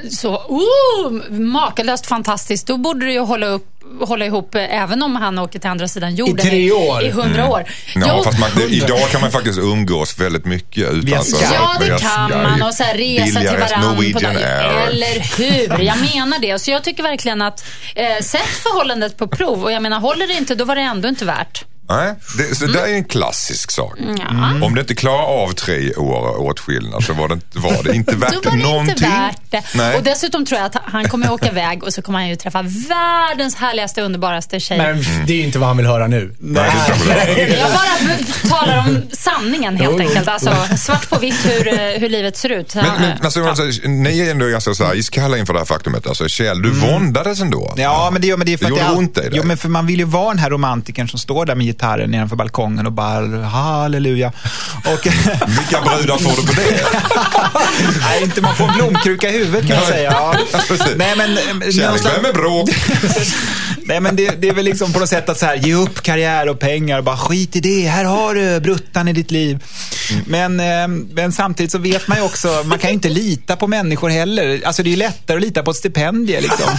[0.10, 3.68] så oh, makalöst fantastiskt, då borde det ju hålla, upp,
[4.02, 7.04] hålla ihop eh, även om han åker till andra sidan jorden tre år.
[7.04, 7.66] i hundra år.
[7.96, 11.38] Ja, Jag- fast man, det, idag kan man faktiskt umgås väldigt mycket utan Via så-.
[11.54, 12.62] Ja, det kan man.
[12.62, 13.96] Och så här resa till varandra.
[14.14, 14.36] På dag.
[14.88, 15.84] Eller hur?
[15.84, 16.60] Jag menar det.
[16.60, 19.64] Så jag tycker verkligen att eh, sätt förhållandet på prov.
[19.64, 21.66] Och jag menar, håller det inte, då var det ändå inte värt.
[21.90, 24.00] Nej, det, så det är en klassisk sak.
[24.00, 24.64] Mm.
[24.64, 28.12] Om det inte klarar av tre år åtskillnad så var det, inte- var det inte
[28.16, 28.90] Då värt var det någonting.
[28.94, 29.64] inte värt det.
[29.76, 29.98] Nej.
[29.98, 32.36] Och dessutom tror jag att han kommer att åka iväg och så kommer han ju
[32.36, 34.78] träffa världens härligaste, underbaraste tjej.
[34.78, 36.36] Men det är ju inte vad han vill höra nu.
[36.40, 37.50] Nej, det vara.
[37.60, 40.28] Jag bara talar om sanningen helt enkelt.
[40.28, 42.76] Alltså svart på vitt hur, eh, hur livet ser ut.
[42.76, 43.16] Men, men Ja.
[43.26, 46.08] alltså, alltså, ni är ändå ganska så här iskalla inför det här faktumet.
[46.08, 47.66] Alltså, Kjell, du våndades ändå.
[47.68, 47.84] Mm.
[47.84, 49.30] Ja, men det, gör- men det är för Det att all- ont i dig.
[49.34, 52.12] Jo, men för man vill ju vara den här romantikern som står där med gitarren
[52.12, 54.32] nedanför balkongen och bara halleluja.
[54.86, 55.08] Och,
[55.48, 56.86] Vilka brudar får du på det?
[58.02, 60.12] nej, inte man får en blomkruka i huvudet kan jag säga.
[60.12, 60.36] Ja.
[60.96, 62.70] Nej, men, eh, någon Kärlek, slags- vem är bråk?
[63.86, 66.02] Nej, men det, det är väl liksom på något sätt att så här, ge upp
[66.02, 67.88] karriär och pengar och bara skit i det.
[67.88, 69.64] Här har du bruttan i ditt liv.
[70.26, 73.68] Men, eh, men samtidigt så vet man ju också, man kan ju inte lita på
[73.68, 74.62] människor heller.
[74.66, 76.70] Alltså det är ju lättare att lita på ett stipendium liksom.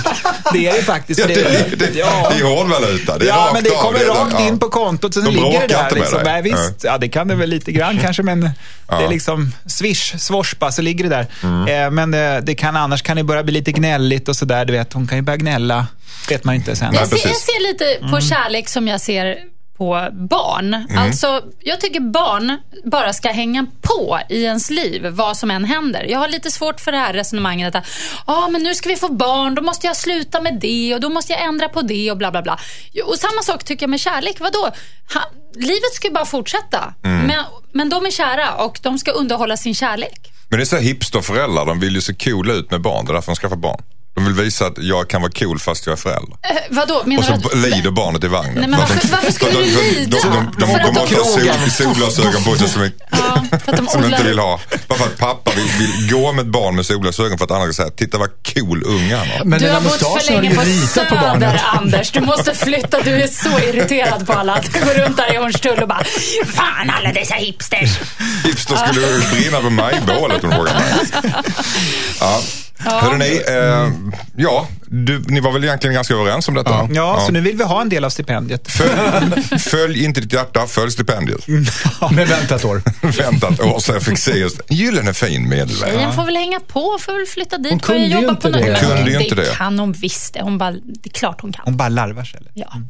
[0.53, 1.21] Det är det faktiskt.
[1.21, 2.33] Ja, för det, det, ja.
[2.37, 3.19] det är hårdvaluta.
[3.19, 3.83] Det är Ja, men det av.
[3.83, 4.47] kommer är- rakt ja.
[4.49, 5.85] in på kontot så De ligger det där.
[5.85, 6.21] inte med Liksom.
[6.25, 8.51] Nej, visst, ja, det kan det väl lite grann kanske, men det
[8.88, 9.03] Ja.
[9.03, 11.27] är liksom swish, swoshba så ligger det där.
[11.43, 11.69] Mm.
[11.85, 14.64] Eh, men eh, det kan, annars kan det börja bli lite gnälligt och sådär.
[14.64, 15.87] Du vet, hon kan ju börja gnälla.
[16.29, 16.94] Vet man inte sen.
[16.94, 19.38] Jag ser, jag ser lite på kärlek som jag ser
[19.79, 20.87] på barn.
[20.98, 26.05] Alltså, jag tycker barn bara ska hänga på i ens liv, vad som än händer.
[26.09, 27.87] Jag har lite svårt för det här resonemanget att
[28.24, 31.09] ah, men nu ska vi få barn, då måste jag sluta med det och då
[31.09, 32.59] måste jag ändra på det och bla bla bla.
[33.05, 34.37] Och samma sak tycker jag med kärlek.
[34.40, 34.70] Vadå?
[35.14, 35.20] Ha,
[35.55, 36.94] livet ska ju bara fortsätta.
[37.03, 40.33] Men, men de är kära och de ska underhålla sin kärlek.
[40.48, 43.07] Men det är så hipsterföräldrar, de vill ju se coola ut med barn.
[43.07, 43.83] Det är därför de skaffar barn.
[44.14, 46.37] De vill visa att jag kan vara cool fast jag är förälder.
[46.42, 47.03] Eh, vadå?
[47.07, 48.55] Menar Och så att- lider barnet i vagnen.
[48.55, 50.18] Nej, men varför- varför skulle du lida?
[50.22, 53.77] De, de, de, de, de måste ha sol, solglasögon på sig som, är, Ja, de
[53.77, 54.61] som odlar- inte vill ha.
[54.88, 57.72] Bara för att pappa vill, vill gå med ett barn med solglasögon för att andra
[57.72, 59.44] ska säga, titta vad cool unge han har.
[59.44, 61.14] Men Du har bott för länge på lite på.
[61.14, 62.11] Söder, Anders.
[62.11, 63.00] Du måste flytta.
[63.03, 64.61] Du är så irriterad på alla.
[64.72, 66.05] Du går runt där i Hornstull och bara
[66.55, 67.90] Fan alla dessa hipsters.
[68.44, 70.94] Hipster skulle brinna på majbålet om du frågar mig.
[72.20, 72.40] Ja.
[72.85, 73.92] Hörde ni, eh,
[74.37, 76.88] ja, du, ni var väl egentligen ganska överens om detta?
[76.92, 78.70] Ja, så nu vill vi ha en del av stipendiet.
[78.70, 81.47] Följ, följ inte ditt hjärta, följ stipendiet.
[82.11, 82.83] Men vänta ett år.
[83.23, 85.92] Vänta ett år så jag fick se just en gyllene fin medelväg.
[85.92, 88.49] Tjejen får väl hänga på, får väl flytta dit, Hon kunde ju jobba inte på
[88.49, 88.66] något.
[88.66, 88.81] det.
[88.81, 89.57] Kunde ju inte det.
[89.57, 90.42] kan hon visst det.
[90.42, 91.62] Hon bara, det är klart hon kan.
[91.64, 92.40] Hon bara larvar sig.
[92.40, 92.53] Eller?
[92.55, 92.73] Ja.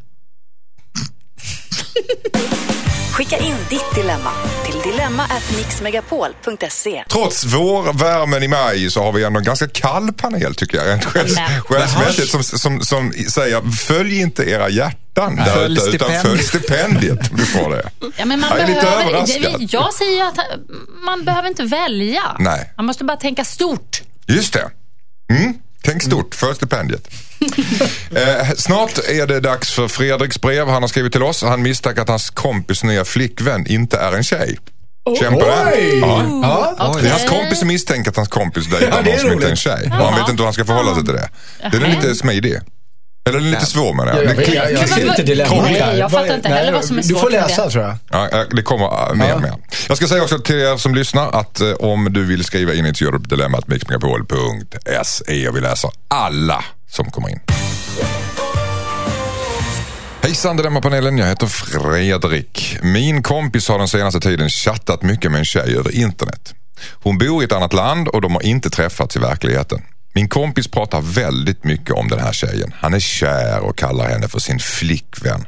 [3.14, 4.31] Skicka in ditt dilemma
[4.64, 7.05] till dilemma@mixmegapol.se.
[7.09, 10.87] Trots vårvärmen i maj så har vi ändå en ganska kall panel tycker jag.
[10.88, 16.42] Rent själsmässigt som, som, som säger följ inte era hjärtan där Följ ute utan följ
[16.42, 17.31] stipendiet.
[17.31, 17.90] om du får det.
[18.16, 19.68] Ja, men man Jag är lite behöver, överraskad.
[19.70, 20.38] jag säger att
[21.07, 22.22] man behöver inte välja.
[22.38, 22.72] Nej.
[22.77, 24.03] Man måste bara tänka stort.
[24.27, 24.70] Just det.
[25.31, 25.55] Mm.
[25.85, 27.09] Tänk stort, följ stipendiet.
[28.11, 30.68] eh, snart är det dags för Fredriks brev.
[30.68, 31.42] Han har skrivit till oss.
[31.42, 34.59] Han misstänker att hans kompis nya flickvän inte är en tjej.
[35.20, 36.01] Känn på den.
[36.01, 36.75] Ja.
[36.79, 36.97] Ja.
[37.01, 39.51] Det är hans kompis som misstänker att hans kompis dejtar Ja, någon som inte är
[39.51, 39.87] en tjej.
[39.87, 41.29] Och han vet inte hur han ska förhålla sig till det.
[41.73, 42.61] Den är lite smidig.
[43.28, 44.37] Eller lite svår menar Jag, jag.
[44.37, 45.96] jag, jag, jag ser vad- dilemmat Nej, här.
[45.96, 47.70] jag fattar inte heller vad som är Du svårt får med läsa det.
[47.70, 47.96] tror jag.
[48.10, 49.34] Ja, det kommer mer Ja.
[49.34, 49.54] och mer.
[49.88, 52.84] Jag ska säga också till er som lyssnar att eh, om du vill skriva in
[52.87, 57.40] ett gör du på dilemmat mixmegapol.se vi läser alla som kommer in.
[60.22, 62.78] Hejsan Dilemmapanelen, jag heter Fredrik.
[62.82, 66.54] Min kompis har den senaste tiden chattat mycket med en tjej över internet.
[66.92, 69.82] Hon bor i ett annat land och de har inte träffats i verkligheten.
[70.14, 72.74] Min kompis pratar väldigt mycket om den här tjejen.
[72.77, 75.44] Han är kär och kallar henne för sin flickvän.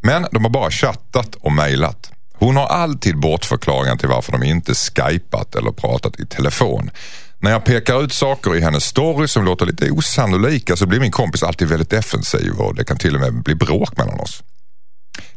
[0.00, 2.10] Men de har bara chattat och mejlat.
[2.34, 6.90] Hon har alltid bortförklaringen till varför de inte skypat eller pratat i telefon.
[7.38, 11.10] När jag pekar ut saker i hennes story som låter lite osannolika så blir min
[11.10, 14.42] kompis alltid väldigt defensiv och det kan till och med bli bråk mellan oss.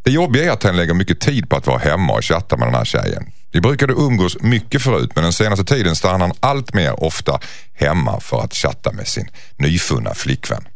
[0.03, 2.67] Det jobbiga är att han lägger mycket tid på att vara hemma och chatta med
[2.67, 3.31] den här tjejen.
[3.51, 7.39] Vi brukade umgås mycket förut men den senaste tiden stannar han allt mer ofta
[7.73, 10.67] hemma för att chatta med sin nyfunna flickvän.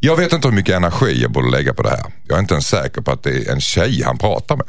[0.00, 2.04] Jag vet inte hur mycket energi jag borde lägga på det här.
[2.28, 4.66] Jag är inte ens säker på att det är en tjej han pratar med.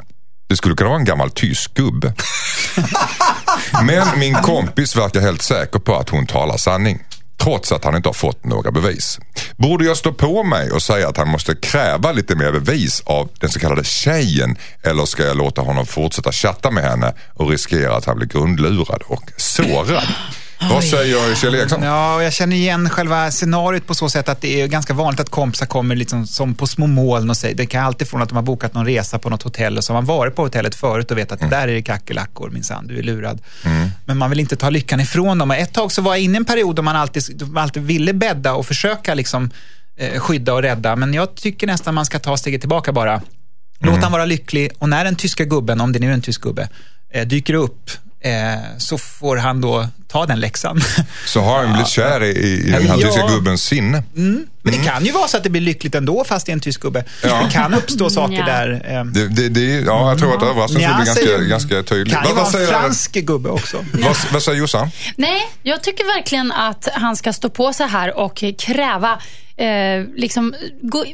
[0.48, 2.14] Det skulle kunna vara en gammal tysk gubbe.
[3.84, 7.02] Men min kompis verkar helt säker på att hon talar sanning.
[7.42, 9.18] Trots att han inte har fått några bevis.
[9.56, 13.28] Borde jag stå på mig och säga att han måste kräva lite mer bevis av
[13.40, 17.96] den så kallade tjejen eller ska jag låta honom fortsätta chatta med henne och riskera
[17.96, 20.08] att han blir grundlurad och sårad?
[20.60, 21.82] Vad säger Kjell Eriksson?
[21.82, 25.28] Ja, jag känner igen själva scenariot på så sätt att det är ganska vanligt att
[25.28, 28.34] kompisar kommer liksom som på små moln och säger, det kan alltid från att de
[28.34, 31.10] har bokat någon resa på något hotell och så har man varit på hotellet förut
[31.10, 31.50] och vet att mm.
[31.50, 33.40] där är det kackerlackor minsann, du är lurad.
[33.64, 33.88] Mm.
[34.04, 35.50] Men man vill inte ta lyckan ifrån dem.
[35.50, 37.82] Och ett tag så var jag inne i en period då man alltid, man alltid
[37.82, 39.50] ville bädda och försöka liksom,
[39.96, 40.96] eh, skydda och rädda.
[40.96, 43.22] Men jag tycker nästan man ska ta steget tillbaka bara.
[43.80, 44.02] Låt mm.
[44.02, 46.68] han vara lycklig och när den tyska gubben, om det nu är en tysk gubbe,
[47.10, 47.90] eh, dyker upp
[48.20, 48.32] eh,
[48.78, 50.80] så får han då ta den läxan.
[51.26, 53.06] Så har han blivit kär i, i den här ja.
[53.06, 54.02] tyska gubbens sinne?
[54.16, 54.46] Mm.
[54.62, 56.60] Men det kan ju vara så att det blir lyckligt ändå fast det är en
[56.60, 57.04] tysk gubbe.
[57.22, 57.42] Ja.
[57.44, 58.44] Det kan uppstå saker ja.
[58.44, 58.82] där.
[58.84, 59.04] Eh.
[59.04, 62.14] Det, det, det, ja, jag tror att överraskningen blir ganska, ganska tydlig.
[62.14, 63.76] kan ju vara en fransk gubbe också.
[63.92, 64.90] vad, vad säger Jossan?
[65.16, 69.18] Nej, jag tycker verkligen att han ska stå på sig här och kräva
[69.56, 71.04] eh, liksom, gå,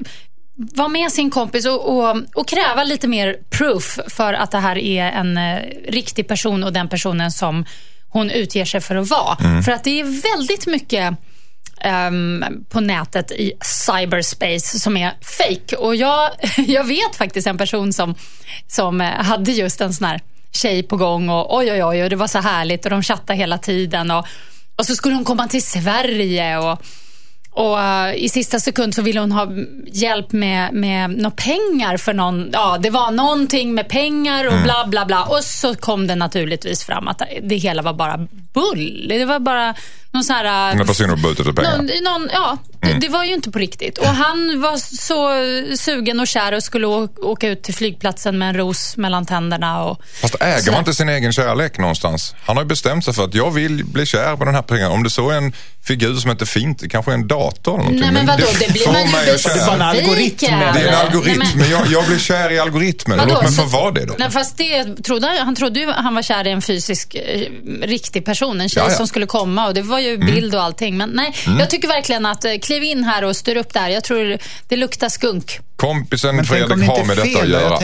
[0.57, 4.79] vara med sin kompis och, och, och, kräva lite mer proof för att det här
[4.79, 7.65] är en eh, riktig person och den personen som
[8.09, 9.37] hon utger sig för att vara.
[9.41, 9.63] Mm.
[9.63, 11.15] För att det är väldigt mycket
[12.09, 15.77] um, på nätet i cyberspace som är fake.
[15.77, 18.15] Och jag, jag vet faktiskt en person som,
[18.67, 20.21] som eh, hade just en sån här
[20.53, 23.39] tjej på gång och oj, oj, oj, och det var så härligt och de chattade
[23.39, 24.11] hela tiden.
[24.11, 24.27] Och,
[24.77, 26.83] och så skulle hon komma till Sverige och
[27.57, 29.49] och uh, i sista sekund så ville hon ha
[29.87, 32.51] hjälp med, med några pengar för någon.
[32.53, 34.65] Ja, det var någonting med pengar och mm.
[34.65, 35.25] bla bla bla.
[35.25, 38.19] Och så kom det naturligtvis fram att det hela var bara
[38.53, 39.07] bull.
[39.09, 39.75] Det var bara
[40.11, 40.77] någon sån här...
[40.77, 41.77] Den personen var ute efter pengar?
[41.77, 43.01] Någon, någon, ja, mm.
[43.01, 43.99] det, var ju inte på riktigt.
[43.99, 45.31] Och han var så
[45.77, 49.85] sugen och kär och skulle åka ut till flygplatsen med en ros mellan tänderna.
[49.85, 50.71] Och, Fast äger så.
[50.71, 52.35] man inte sin egen kärlek någonstans?
[52.45, 54.91] Han har ju bestämt sig för att jag vill bli kär på den här pengen.
[54.91, 55.53] Om det så är en
[55.87, 58.67] figur som inte är fint, det kanske är en dator eller Nej men vadå, det,
[58.67, 60.59] det blir man ju Det är bara en algoritm.
[60.75, 61.61] Det är en algoritm, Nej, men...
[61.61, 63.19] men jag, jag, blir kär i algoritmen.
[63.19, 63.35] Vadå?
[63.35, 64.15] Låt mig få vara det då.
[64.19, 67.49] Nej, fast det trodde, han trodde ju han var kär i en fysisk, eh,
[67.83, 68.61] riktig person.
[68.61, 68.97] En tjej ja, ja.
[68.97, 70.27] som skulle komma och det var ju mm.
[70.27, 70.97] bild och allting.
[70.97, 71.59] Men nej, mm.
[71.59, 73.89] jag tycker verkligen att eh, kliv in här och styr upp där.
[73.89, 75.61] Jag tror det luktar skunk.
[75.77, 77.79] Kompisen Fredrik har med detta att göra.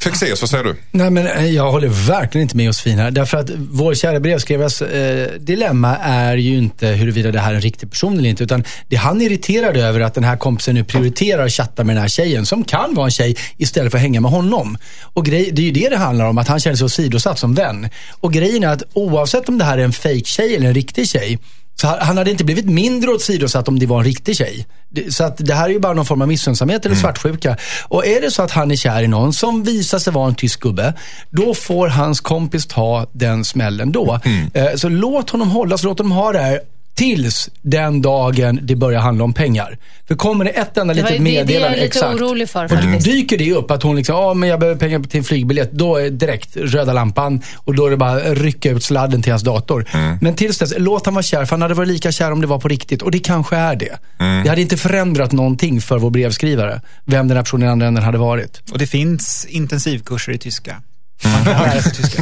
[0.00, 0.76] Fexeus, vad säger du?
[0.90, 3.10] Nej, men eh, jag håller verkligen inte med Josefin här.
[3.10, 7.60] Därför att vår kära brevskrivares eh, dilemma är ju inte huruvida det här är en
[7.60, 8.44] riktig person eller inte.
[8.44, 11.96] Utan det han är irriterad över att den här kompisen nu prioriterar att chatta med
[11.96, 14.78] den här tjejen, som kan vara en tjej, istället för att hänga med honom.
[15.02, 17.54] Och grej, det är ju det det handlar om, att han känner sig åsidosatt som
[17.54, 17.88] vän.
[18.20, 21.08] Och grejen är att oavsett om det här är en fake tjej eller en riktig
[21.08, 21.38] tjej,
[21.74, 24.66] så han hade inte blivit mindre åsidosatt om det var en riktig tjej.
[25.08, 27.02] Så att det här är ju bara någon form av missunnsamhet eller mm.
[27.02, 27.56] svartsjuka.
[27.88, 30.34] Och är det så att han är kär i någon som visar sig vara en
[30.34, 30.94] tysk gubbe,
[31.30, 34.20] då får hans kompis ta den smällen då.
[34.24, 34.50] Mm.
[34.54, 36.60] Eh, så låt honom hållas, låt honom ha det här
[36.94, 39.78] Tills den dagen det börjar handla om pengar.
[40.08, 43.02] För kommer det ett enda litet meddelande, det är jag lite exakt, orolig för, och
[43.02, 45.72] dyker det upp att hon liksom, ja men jag behöver pengar till en flygbiljett.
[45.72, 49.32] Då är direkt röda lampan och då är det bara att rycka ut sladden till
[49.32, 49.86] hans dator.
[49.92, 50.18] Mm.
[50.20, 51.44] Men tills dess, låt han vara kär.
[51.44, 53.02] För han hade varit lika kär om det var på riktigt.
[53.02, 53.98] Och det kanske är det.
[54.18, 54.42] Mm.
[54.42, 56.80] Det hade inte förändrat någonting för vår brevskrivare.
[57.04, 58.62] Vem den här personen i andra änden hade varit.
[58.72, 60.82] Och det finns intensivkurser i tyska.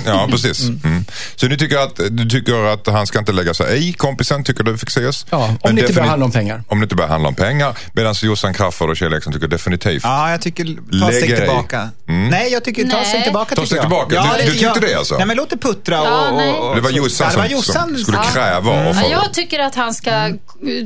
[0.07, 0.69] Ja, precis.
[0.69, 0.81] Mm.
[0.85, 1.05] Mm.
[1.37, 4.65] Så du tycker, att, du tycker att han ska inte lägga sig i kompisen, tycker
[4.65, 5.27] du fixeras?
[5.31, 6.65] Ja, om Men det inte börjar handla om pengar.
[6.69, 7.79] Om det inte börjar handla om pengar.
[7.93, 10.03] Medan Jossan Crafoord och Kjell Eriksson tycker definitivt.
[10.05, 10.65] Ja, jag tycker
[11.01, 11.91] ta steg tillbaka.
[12.09, 12.29] Mm.
[12.29, 13.55] Nej, jag tycker ta steg tillbaka.
[13.55, 14.15] Ta steg tillbaka?
[14.15, 15.17] Ja, du, du tyckte det alltså?
[15.17, 16.33] Nej, men låt det puttra och...
[16.33, 18.97] och, och det var Jossan som, som skulle kräva mm.
[18.97, 20.39] ja, Jag tycker att han ska mm.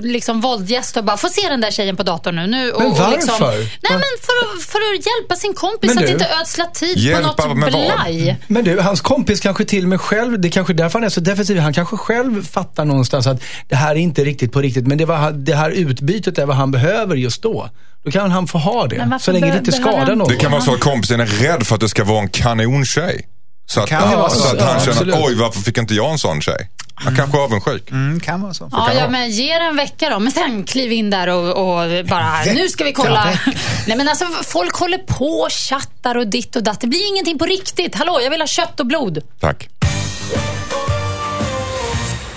[0.02, 2.46] liksom våldgästa och bara, få se den där tjejen på datorn nu.
[2.46, 3.06] nu och, men varför?
[3.06, 6.66] Och liksom, nej, men för att, för att hjälpa sin kompis men att inte ödsla
[6.66, 8.36] tid på något med paj.
[8.46, 11.08] Men du, hans kompis kanske till och med själv, det är kanske därför han är
[11.08, 14.86] så defensiv, han kanske själv fattar någonstans att det här är inte riktigt på riktigt,
[14.86, 17.70] men det, var, det här utbytet är vad han behöver just då.
[18.04, 20.28] Då kan han få ha det, så länge det inte skadar någon.
[20.28, 23.26] Det kan vara så att kompisen är rädd för att det ska vara en kanontjej.
[23.66, 24.56] Så att, kan det vara så så.
[24.56, 26.70] att han Ja, känner, oj varför fick inte jag en sån tjej?
[26.94, 27.90] Han kanske är avundsjuk.
[27.90, 28.68] Mm, kan vara så.
[28.72, 29.10] Ja, ja, vara.
[29.10, 30.18] men ge det en vecka då.
[30.18, 33.24] Men sen kliv in där och, och bara, nu ska vi kolla.
[33.86, 36.80] Nej men alltså folk håller på och chattar och ditt och datt.
[36.80, 37.94] Det blir ingenting på riktigt.
[37.94, 39.22] Hallå, jag vill ha kött och blod.
[39.40, 39.68] Tack.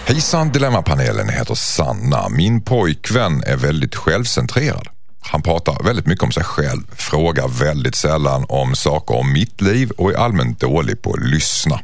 [0.05, 2.29] Hejsan Dilemmapanelen heter Sanna.
[2.29, 4.87] Min pojkvän är väldigt självcentrerad.
[5.21, 9.91] Han pratar väldigt mycket om sig själv, frågar väldigt sällan om saker om mitt liv
[9.97, 11.79] och är allmänt dålig på att lyssna.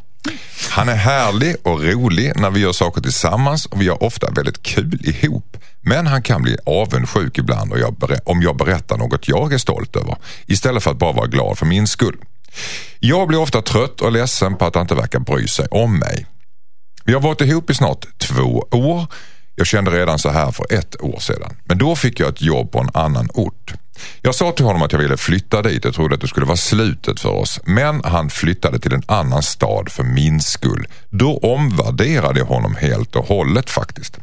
[0.69, 4.63] Han är härlig och rolig när vi gör saker tillsammans och vi har ofta väldigt
[4.63, 5.58] kul ihop.
[5.82, 7.95] Men han kan bli avundsjuk ibland och jag
[8.26, 11.65] om jag berättar något jag är stolt över istället för att bara vara glad för
[11.65, 12.17] min skull.
[13.00, 16.26] Jag blir ofta trött och ledsen på att han inte verkar bry sig om mig.
[17.06, 19.06] Vi har varit ihop i snart två år.
[19.55, 21.55] Jag kände redan så här för ett år sedan.
[21.63, 23.73] Men då fick jag ett jobb på en annan ort.
[24.21, 25.85] Jag sa till honom att jag ville flytta dit.
[25.85, 27.59] Jag trodde att det skulle vara slutet för oss.
[27.65, 30.87] Men han flyttade till en annan stad för min skull.
[31.09, 34.17] Då omvärderade jag honom helt och hållet faktiskt.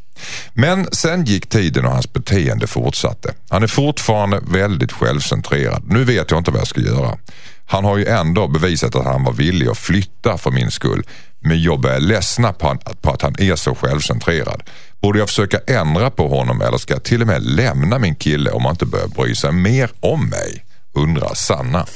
[0.52, 3.34] Men sen gick tiden och hans beteende fortsatte.
[3.48, 5.82] Han är fortfarande väldigt självcentrerad.
[5.86, 7.18] Nu vet jag inte vad jag ska göra.
[7.66, 11.02] Han har ju ändå bevisat att han var villig att flytta för min skull.
[11.40, 14.62] Men jag börjar ledsna på, på att han är så självcentrerad.
[15.02, 18.50] Borde jag försöka ändra på honom eller ska jag till och med lämna min kille
[18.50, 20.64] om han inte börjar bry sig mer om mig?
[20.94, 21.86] Undrar Sanna.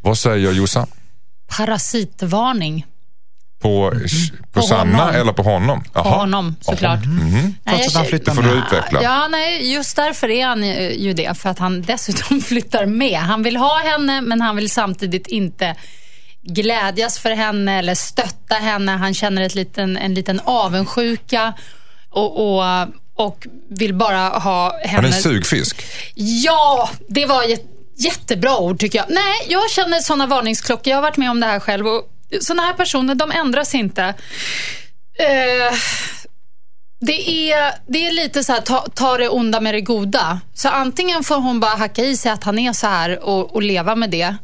[0.00, 0.86] Vad säger Jossan?
[1.56, 2.86] Parasitvarning.
[3.62, 5.14] På, på, På Sanna honom.
[5.14, 5.82] eller på honom?
[5.82, 6.16] På Jaha.
[6.16, 6.98] honom såklart.
[7.06, 9.02] Nej, Trots att han flyttar får du utveckla.
[9.02, 10.64] Ja, nej, just därför är han
[10.98, 11.38] ju det.
[11.38, 13.18] För att han dessutom flyttar med.
[13.20, 15.76] Han vill ha henne, men han vill samtidigt inte
[16.42, 18.92] glädjas för henne eller stötta henne.
[18.92, 21.54] Han känner ett liten, en liten avundsjuka
[22.16, 25.12] och, och, och vill bara ha Han är henne...
[25.12, 25.84] sugfisk.
[26.14, 27.64] Ja, det var ett
[27.96, 29.06] jättebra ord tycker jag.
[29.10, 30.90] Nej, jag känner sådana varningsklockor.
[30.90, 31.86] Jag har varit med om det här själv.
[31.86, 32.02] Och
[32.40, 34.02] sådana här personer, de ändras inte.
[35.18, 35.76] Eh,
[37.00, 40.40] det, är, det är lite så här, ta, ta det onda med det goda.
[40.54, 43.62] Så antingen får hon bara hacka i sig att han är så här och, och
[43.62, 44.36] leva med det.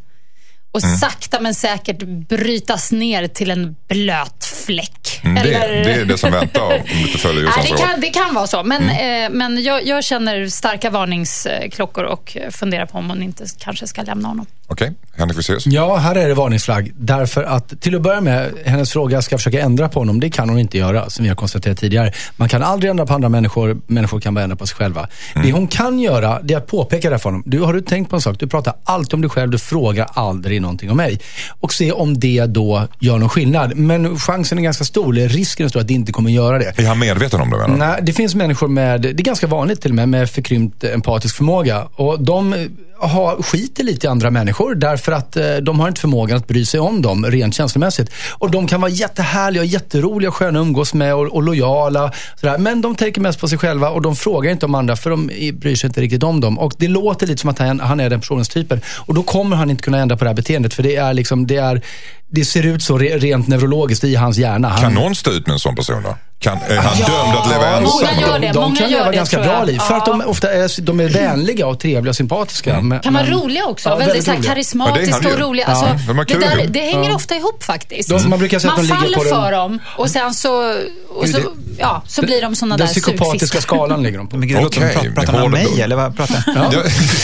[0.72, 0.96] Och Mm.
[0.98, 5.20] sakta men säkert brytas ner till en blöt fläck.
[5.22, 8.06] Mm, det, Eller- det är det som väntar om du följer Jossans det, kan, det
[8.10, 8.62] kan vara så.
[8.62, 9.24] Men, Mm.
[9.24, 14.02] eh, men jag, jag känner starka varningsklockor och funderar på om hon inte kanske ska
[14.02, 14.46] lämna honom.
[14.66, 15.66] Okej, Henrik Fexeus.
[15.66, 16.92] Ja, här är det varningsflagg.
[16.96, 20.20] Därför att, till att börja med, hennes fråga, ska jag försöka ändra på honom?
[20.20, 22.12] Det kan hon inte göra, som vi har konstaterat tidigare.
[22.36, 25.08] Man kan aldrig ändra på andra människor, människor kan bara ändra på sig själva.
[25.42, 27.42] Det hon kan göra, det är att påpeka det för honom.
[27.46, 28.36] Du, har du tänkt på en sak?
[28.38, 31.20] Du pratar alltid om dig själv, du frågar aldrig någonting om mig.
[31.60, 33.76] Och se om det då gör någon skillnad.
[33.76, 36.78] Men chansen är ganska stor, eller risken är stor att det inte kommer göra det.
[36.78, 37.76] Är han medveten om det menar?
[37.76, 41.36] Nej, det finns människor med, det är ganska vanligt till och med, med förkrympt empatisk
[41.36, 41.88] förmåga.
[41.94, 42.68] Och de
[43.00, 46.64] ha, skiter lite i andra människor därför att eh, de har inte förmågan att bry
[46.64, 48.10] sig om dem rent känslomässigt.
[48.38, 52.12] Och de kan vara jättehärliga jätteroliga sköna att umgås med och, och lojala.
[52.36, 52.58] Sådär.
[52.58, 55.26] Men de tänker mest på sig själva och de frågar inte om andra för de
[55.52, 56.58] bryr sig inte riktigt om dem.
[56.58, 58.80] Och det låter lite som att han, han är den personens typen.
[59.06, 61.46] Och då kommer han inte kunna ändra på det här beteendet för det är liksom,
[61.46, 61.82] det är,
[62.30, 64.68] det ser ut så rent neurologiskt i hans hjärna.
[64.68, 66.16] Han, Kan någon stå ut med en sån person då?
[66.40, 67.82] Kan, är han dömd att leva ensam?
[67.82, 69.78] Många gör de, det, de många kan gör leva det, ganska bra liv.
[69.78, 70.26] För att de Ja.
[70.26, 72.80] ofta är, de är vänliga och trevliga och sympatiska.
[72.80, 73.88] Men, Kan vara roliga också.
[73.88, 74.44] Ja, väldigt, väldigt.
[74.46, 75.64] Ja, karismatiska han och roliga.
[75.68, 76.72] Ja, Alltså, de har det, kul där, ihop.
[76.72, 78.08] det hänger ofta ihop faktiskt.
[78.08, 80.34] De- man brukar säga att man de ligger faller på den- för dem och sen
[80.34, 80.74] så,
[81.08, 81.38] och så,
[81.78, 83.60] ja, så blir de Den där psykopatiska sugfiskar.
[83.60, 84.36] skalan ligger de på.
[84.36, 85.82] Men gud, Okej, pratar han om mig då.
[85.82, 86.70] eller vad pratar Ja.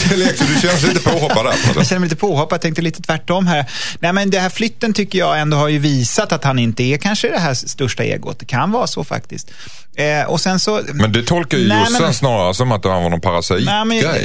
[0.09, 1.53] Du känns lite påhoppad där.
[1.75, 3.65] Jag känner mig lite påhoppad, jag tänkte lite tvärtom här.
[3.99, 6.97] Nej men det här flytten tycker jag ändå har ju visat att han inte är
[6.97, 8.39] kanske det här största egot.
[8.39, 9.51] Det kan vara så faktiskt.
[9.95, 10.81] Eh, och sen så...
[10.93, 13.65] Men det tolkar ju Jossan snarare som att han var någon parasitgrej.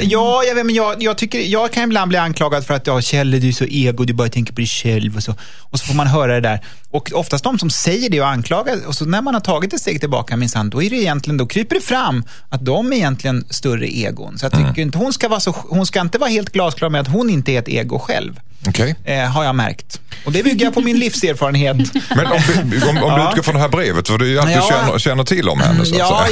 [0.03, 3.31] ja, jag, men jag, jag, tycker, jag kan ibland bli anklagad för att ja, Kjell,
[3.31, 5.35] du är så ego, du bara tänker på dig själv och så.
[5.59, 6.59] Och så får man höra det där.
[6.89, 9.81] Och oftast de som säger det och anklagar, och så när man har tagit ett
[9.81, 13.45] steg tillbaka minsann, då är det egentligen, då kryper det fram att de är egentligen
[13.49, 14.37] större egon.
[14.37, 17.01] Så jag tycker inte hon ska vara så, hon ska inte vara helt glasklar med
[17.01, 18.39] att hon inte är ett ego själv.
[18.67, 18.95] Okej.
[19.05, 19.99] Eh, har jag märkt.
[20.25, 21.77] Och det bygger jag på min livserfarenhet.
[22.15, 23.29] Men om, du- om, om du Ja.
[23.29, 24.69] utgår från det här brevet, för det är ju allt du Ja.
[24.69, 26.27] känner, känner till om henne så att Ja,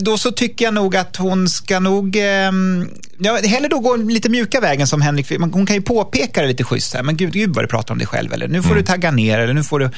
[0.00, 2.16] Då så tycker jag nog att hon ska nog...
[2.20, 2.88] ehm,
[3.24, 5.38] Ja, hellre då gå lite mjuka vägen som Henrik.
[5.38, 6.94] Man- Hon kan ju påpeka det lite schysst.
[6.94, 8.32] Här, men gud, gud vad du pratar om dig själv.
[8.32, 9.38] Eller nu får du tagga ner.
[9.38, 9.90] Eller nu får du...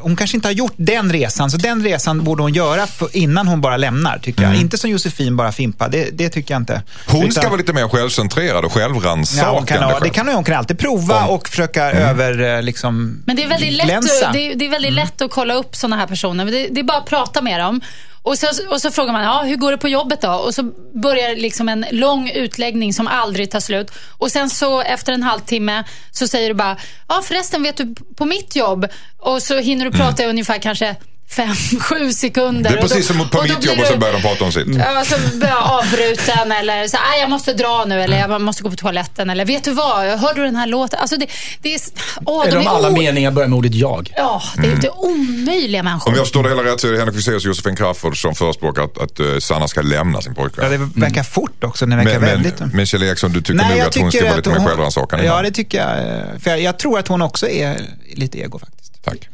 [0.00, 1.50] Hon kanske inte har gjort den resan.
[1.50, 4.54] Så den resan borde hon göra för, innan hon bara lämnar, tycker jag.
[4.56, 5.88] Inte som Josefin bara fimpa.
[5.88, 6.82] Det, det tycker jag inte.
[7.06, 9.84] Hon Utan- ska vara lite mer självcentrerad och Ja, hon kan, självrannsakande.
[9.84, 13.44] ha- det kan hon, hon kan alltid prova och försöka över eh, liksom, Men det
[13.44, 14.30] är väldigt lätt, glänsa.
[14.32, 16.44] det är, det är väldigt lätt att kolla upp sådana här personer.
[16.44, 17.80] Men Det, det är bara att prata med dem.
[18.28, 20.30] Och så, och så frågar man, ja, hur går det på jobbet då?
[20.30, 20.62] Och så
[21.02, 23.90] börjar liksom en lång utläggning som aldrig tar slut.
[24.18, 26.76] Och sen så efter en halvtimme så säger du bara,
[27.08, 28.86] ja förresten vet du på mitt jobb.
[29.18, 30.96] Och så hinner du prata i ungefär kanske
[31.30, 32.62] fem, sju sekunder.
[32.62, 34.52] Det är Och då- precis som på mitt jobb och så börjar de prata om
[34.52, 34.66] sitt.
[34.76, 38.62] Ja, så blir jag avbruten eller så, "Aj, jag måste dra nu eller jag måste
[38.62, 40.98] gå på toaletten eller vet du vad, hörde du den här låten?
[41.00, 41.26] Alltså det,
[41.62, 41.80] det är,
[42.26, 44.12] åh, Eller de är alla o- meningar börjar med ordet jag.
[44.16, 46.10] Ja, det är inte omöjliga människor.
[46.10, 48.34] Om jag förstår det hela rätt så är det Henrik Fexeus och Josefin Crafoord som
[48.34, 50.72] förespråkar att, att eh, Sanna ska lämna sin pojkvän.
[50.72, 51.86] Ja, det verkar fort också.
[51.86, 52.74] Det verkar men, men, väldigt...
[52.74, 55.50] men Kjell Eriksson, du tycker nog att hon ska vara lite mer självrannsakan Ja, det
[55.50, 56.42] tycker jag.
[56.42, 57.80] För jag, jag tror att hon också är
[58.14, 59.04] lite ego faktiskt.
[59.04, 59.28] Tack.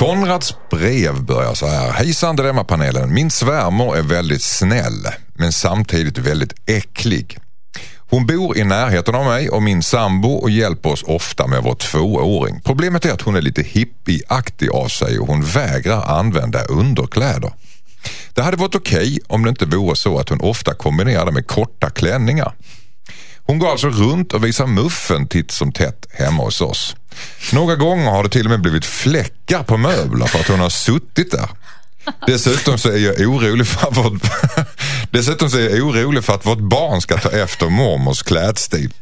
[0.00, 1.90] Konrads brev börjar så här.
[1.90, 3.14] Hejsan Dilemmapanelen.
[3.14, 7.38] Min svärmor är väldigt snäll men samtidigt väldigt äcklig.
[7.96, 11.74] Hon bor i närheten av mig och min sambo och hjälper oss ofta med vår
[11.74, 12.60] tvååring.
[12.64, 17.52] Problemet är att hon är lite hippieaktig av sig och hon vägrar använda underkläder.
[18.34, 21.90] Det hade varit okej om det inte vore så att hon ofta kombinerade med korta
[21.90, 22.52] klänningar.
[23.50, 26.96] Hon går alltså runt och visar muffen titt som tätt hemma hos oss.
[27.52, 30.70] Några gånger har det till och med blivit fläckar på möbler för att hon har
[30.70, 31.48] suttit där.
[32.26, 34.22] Dessutom så är jag orolig för att vårt,
[35.10, 38.94] Dessutom så är jag orolig för att vårt barn ska ta efter mormors klädstil.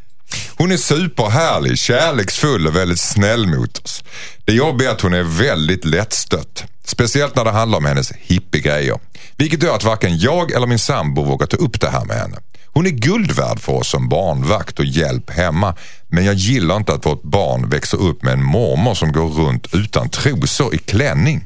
[0.56, 4.04] Hon är superhärlig, kärleksfull och väldigt snäll mot oss.
[4.44, 6.64] Det jobbiga är att hon är väldigt lättstött.
[6.84, 8.98] Speciellt när det handlar om hennes hippiegrejer.
[9.36, 12.38] Vilket gör att varken jag eller min sambo vågar ta upp det här med henne.
[12.78, 15.74] Hon är guld värd för oss som barnvakt och hjälp hemma.
[16.08, 19.74] Men jag gillar inte att vårt barn växer upp med en mormor som går runt
[19.74, 21.44] utan trosor i klänning.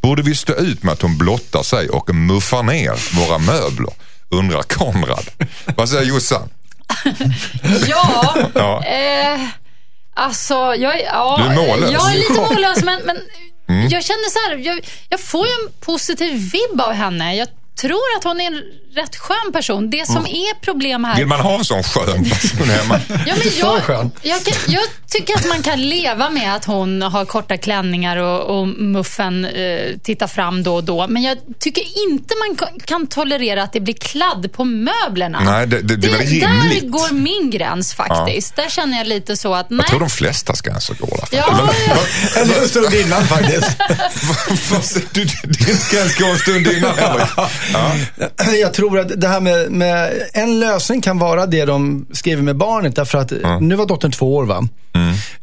[0.00, 3.92] Borde vi stå ut med att hon blottar sig och muffar ner våra möbler?
[4.28, 5.30] Undrar Konrad.
[5.76, 6.48] Vad säger Jossan?
[7.88, 8.84] Ja, Ja.
[8.84, 9.40] eh,
[10.14, 11.90] alltså jag, ja, Du är mållös.
[11.92, 13.16] Jag är lite mållös men, men
[13.90, 17.36] jag känner så här, jag, jag får ju en positiv vibb av henne.
[17.36, 17.48] Jag
[17.80, 18.62] tror att hon är en
[18.94, 19.90] rätt skön person.
[19.90, 21.16] Det som är problem här...
[21.16, 23.00] Vill man ha en sån skön person hemma?
[23.26, 24.10] Ja, men jag, skön.
[24.22, 28.58] jag, kan- jag tycker att man kan leva med att hon har korta klänningar och,
[28.60, 31.06] och muffen eh, tittar fram då och då.
[31.08, 35.40] Men jag tycker inte man kan- tolerera att det blir kladd på möblerna.
[35.44, 36.90] Nej, det- det- det är väl Där rimligt.
[36.92, 38.56] går min gräns faktiskt.
[38.56, 39.78] Där känner jag lite så att, nej.
[39.80, 41.38] Jag tror de flestas gränser går där.
[41.38, 41.96] Ja, ja.
[42.62, 43.70] En stund innan faktiskt.
[44.70, 45.24] Vad säger du?
[45.24, 47.28] Din gräns går en stund innan Henrik.
[47.72, 47.92] Ja.
[48.60, 52.56] Jag tror att det här med, med, en lösning kan vara det de skriver med
[52.56, 52.96] barnet.
[52.96, 54.68] Därför att nu var dottern två år va?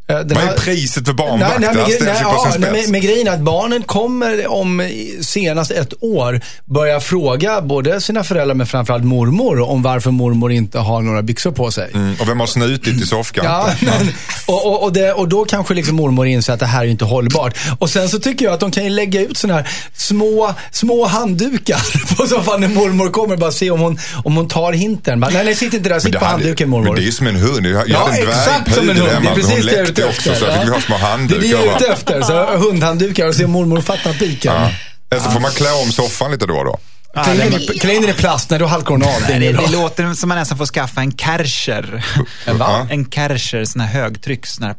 [0.08, 1.58] Eh, den Vad är här- priset för Nej, barnvakt?
[1.60, 5.70] nej, Det men, ställs nej, ja, nej, men, grejen är att barnen kommer om senast
[5.70, 11.02] ett år börja fråga både sina föräldrar men framförallt mormor om varför mormor inte har
[11.02, 11.90] några byxor på sig.
[11.94, 13.52] Mm, Och vem har snutit i soffkanten?
[13.52, 13.68] Ja,
[13.98, 14.08] men,
[14.46, 17.04] och, och, och, det, och då kanske liksom mormor inser att det här är inte
[17.04, 17.56] hållbart.
[17.78, 21.04] Och sen så tycker jag att de kan ju lägga ut sådana här små, små
[21.06, 21.80] handdukar
[22.22, 23.36] på så fall när mormor kommer.
[23.36, 25.20] Bara se om hon, om hon tar hinten.
[25.20, 26.00] Bara, nej, nej, sitt inte där.
[26.00, 26.96] Sitt på handduken Men mormor.
[26.96, 27.66] det är ju som en hund.
[27.66, 29.10] Jag Ja, hade en exakt som en hund.
[29.22, 30.34] Det är precis det jag är ute också efter.
[30.34, 31.46] så jag fick vi ha små Det är det handdukar.
[31.48, 32.22] jag är ute efter.
[32.22, 34.54] Så hundhanddukar och se om mormor fattar piken.
[34.54, 34.70] Ja.
[35.10, 36.78] Eller så får man klä om soffan lite då och då.
[37.24, 38.64] Klä in den i- plast när du
[39.04, 39.22] av.
[39.28, 42.04] Det Det, det låter som man nästan får skaffa en Kärcher.
[42.44, 42.60] En?
[42.90, 44.74] En Kärcher, sån här högtryck, sån här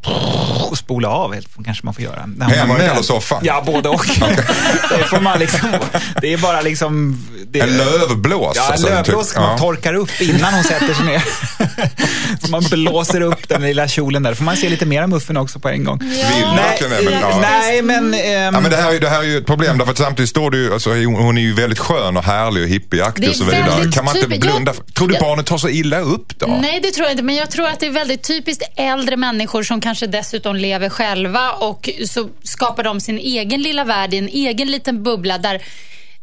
[0.70, 2.20] och spola av helt, kanske man får göra.
[2.40, 3.38] Hemma eller soffan?
[3.42, 4.06] Ja, både och.
[4.98, 5.68] det får man liksom,
[6.20, 7.24] det är bara liksom...
[7.50, 8.52] Det, En lövblås.
[8.56, 9.36] Ja, en alltså, lövblås typ.
[9.38, 9.58] man Ja.
[9.58, 11.22] torkar upp innan hon sätter sig ner.
[12.50, 14.34] man blåser upp den lilla kjolen där.
[14.34, 15.98] får man se lite mer av muffen också på en gång.
[15.98, 16.10] Vill
[16.56, 17.38] verkligen det, men, eh, ja.
[17.40, 18.14] nej, men...
[18.14, 19.98] ehm, Ja, men det, här är, ju- det här är ju ett problem därför att
[19.98, 23.28] samtidigt står det ju, alltså, hon hon är ju väldigt skön och härlig och hippieaktig
[23.28, 23.92] och så vidare.
[23.92, 24.74] Kan man inte typ- blunda?
[24.86, 26.46] jag- Tror du jag- barnet tar så illa upp då?
[26.46, 27.22] Nej, det tror jag inte.
[27.22, 31.52] Men jag tror att det är väldigt typiskt äldre människor som kanske dessutom lever själva
[31.52, 35.62] och så skapar de sin egen lilla värld i en egen liten bubbla där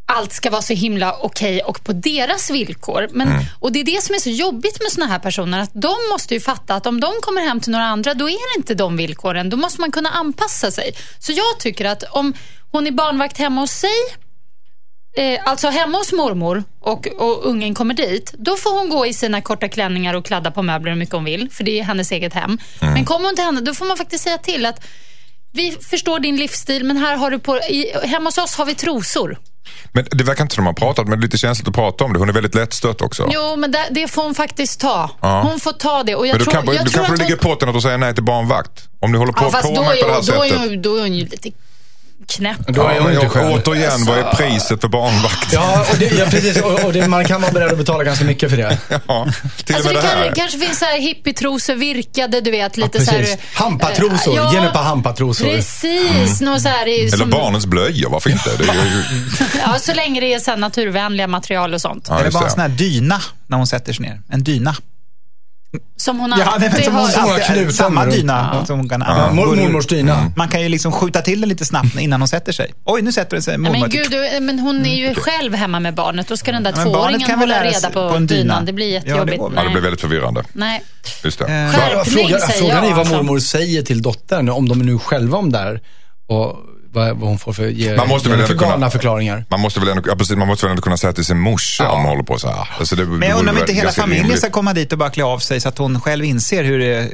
[0.07, 3.07] allt ska vara så himla okej och på deras villkor.
[3.11, 3.43] Men, Mm.
[3.59, 5.59] Och Det är det som är så jobbigt med såna här personer.
[5.59, 8.53] Att De måste ju fatta att om de kommer hem till några andra, då är
[8.55, 9.49] det inte de villkoren.
[9.49, 10.91] Då måste man kunna anpassa sig.
[11.19, 12.33] Så jag tycker att om
[12.71, 13.89] hon är barnvakt hemma hos sig
[15.17, 19.13] Eh, alltså hemma hos mormor och, och ungen kommer dit, då får hon gå i
[19.13, 22.11] sina korta klänningar och kladda på möbler hur mycket hon vill, för det är hennes
[22.11, 22.57] eget hem.
[22.79, 24.85] Men kommer hon till henne, då får man faktiskt säga till att
[25.53, 28.75] vi förstår din livsstil, men här har du på, i, hemma hos oss har vi
[28.75, 29.37] trosor.
[29.91, 32.03] Men det verkar inte som de har pratat, men det är lite känsligt att prata
[32.03, 32.19] om det.
[32.19, 33.29] Hon är väldigt lättstött också.
[33.31, 35.09] Jo, men det, det får hon faktiskt ta.
[35.21, 35.41] Ja.
[35.41, 36.15] Hon får ta det.
[36.15, 37.75] Och jag men du, tror, kan, jag du tror kanske att ligger hon, i potten
[37.75, 38.89] att säger nej till barnvakt.
[38.99, 40.69] Om du håller på ja, fast på mig på det här är, då, är sättet.
[40.69, 41.51] hon, då är hon ju lite
[42.27, 42.57] knäpp.
[42.67, 43.51] Då är hon inte själv.
[43.53, 45.53] återigen, vad är priset för barnvakt?
[45.53, 46.61] Ja, och det, ja precis.
[46.61, 48.77] Och, och det, man kan vara beredd att betala ganska mycket för det.
[49.07, 49.27] Ja,
[49.63, 50.31] till Alltså och det, med det kan, här.
[50.35, 52.77] kanske finns så här hippietrosor, virkade, du vet.
[52.77, 53.37] Lite Ja, så här, precis.
[53.53, 54.35] Hampatrosor.
[54.35, 55.45] Ja, Ge mig ett par hampatrosor.
[55.45, 58.49] Precis, något så här, Eller som, barnens blöjor, varför inte?
[58.57, 59.03] Det är ju,
[59.65, 62.05] ja, så länge det är så här naturvänliga material och sånt.
[62.09, 64.21] ja, Eller bara en sån här dyna när hon sätter sig ner.
[64.29, 64.75] En dyna.
[65.97, 67.39] Som hon Ja, alltid nej, men som hon, har.
[67.39, 68.65] alltid- samma dyna.
[68.65, 70.31] Som hon kan Ja, mor- mormors dyna.
[70.35, 72.73] Man kan ju liksom skjuta till den lite snabbt innan hon sätter sig.
[72.85, 73.57] Oj, nu sätter den sig.
[73.57, 73.79] Mormor.
[73.79, 76.27] men gud, du, men hon är ju själv hemma med barnet.
[76.27, 78.41] Då ska den där Ja, tvååringen hålla reda på, på en dyna.
[78.41, 78.65] dynan.
[78.65, 79.41] Det blir det jättejobbigt.
[79.55, 80.43] Ja, det blir väldigt förvirrande.
[80.53, 80.83] Nej.
[81.23, 81.45] Just det.
[81.45, 81.71] Eh.
[81.71, 84.99] Skärpning, Fråga, säger frågan jag, är vad mormor säger till dottern, om de är nu
[84.99, 85.81] själva om där.
[86.27, 86.55] Och
[86.95, 89.45] vad, vad hon får för, ge, Man måste väl för ändå kunna- galna förklaringar.
[89.49, 91.83] Man måste väl ändå, ja, precis, man måste väl ändå kunna säga till sin morsa
[91.83, 91.89] Ja.
[91.91, 92.69] om hon håller på så här.
[92.79, 94.37] Alltså det, Men jag undrar om inte hela familjen ska...
[94.37, 97.09] ska komma dit och bara klä av sig så att hon själv inser hur det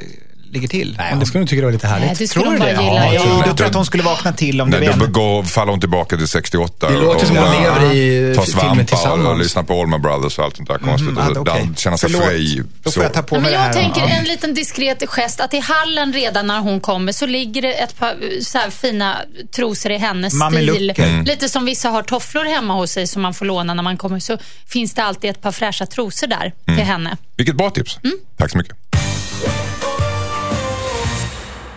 [0.52, 0.94] ligger till.
[0.98, 2.06] Nej, hon skulle nog tycka det var lite härligt.
[2.06, 2.70] Nej, det Tror hon du det?
[2.70, 2.82] gilla.
[2.82, 5.04] Ja, Ja, jag det- tror att hon skulle vakna till om det Nej, var då
[5.04, 5.12] en.
[5.12, 8.60] går, faller hon tillbaka till 68 Det låter som och, de lever i tar filmen
[8.62, 9.38] svampar och tillsammans.
[9.42, 11.08] lyssnar på Allman Brothers och allt sånt där konstigt.
[11.10, 11.62] Mm, och ah, okej.
[11.64, 12.28] dan- känna sig Förlåt.
[12.28, 12.62] fri.
[12.82, 13.72] Då får jag ta på mig men det jag här.
[13.72, 17.72] tänker en liten diskret gest att i hallen redan när hon kommer så ligger det
[17.72, 19.16] ett par eh, så här fina
[19.56, 20.92] trosor i hennes stil.
[20.96, 21.24] Mm.
[21.24, 24.18] Lite som vissa har tofflor hemma hos sig som man får låna när man kommer.
[24.18, 26.78] Så finns det alltid ett par fräscha trosor där Mm.
[26.78, 27.16] till henne.
[27.36, 27.98] Vilket bra tips.
[28.04, 28.16] Mm.
[28.36, 28.76] Tack så mycket.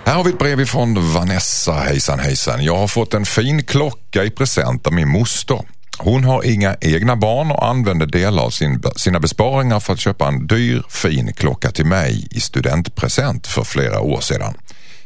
[0.06, 1.74] Här har vi ett brev ifrån Vanessa.
[1.74, 2.64] Hejsan hejsan.
[2.64, 5.60] Jag har fått en fin klocka i present av min moster.
[5.98, 10.28] Hon har inga egna barn och använder delar av sin, sina besparingar för att köpa
[10.28, 14.54] en dyr fin klocka till mig i studentpresent för flera år sedan.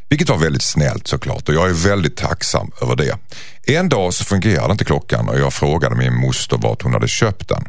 [0.10, 3.18] Vilket var väldigt snällt såklart och jag är väldigt tacksam över det.
[3.68, 7.50] En dag så fungerade inte klockan och jag frågade min moster vart hon hade köpt
[7.50, 7.64] den.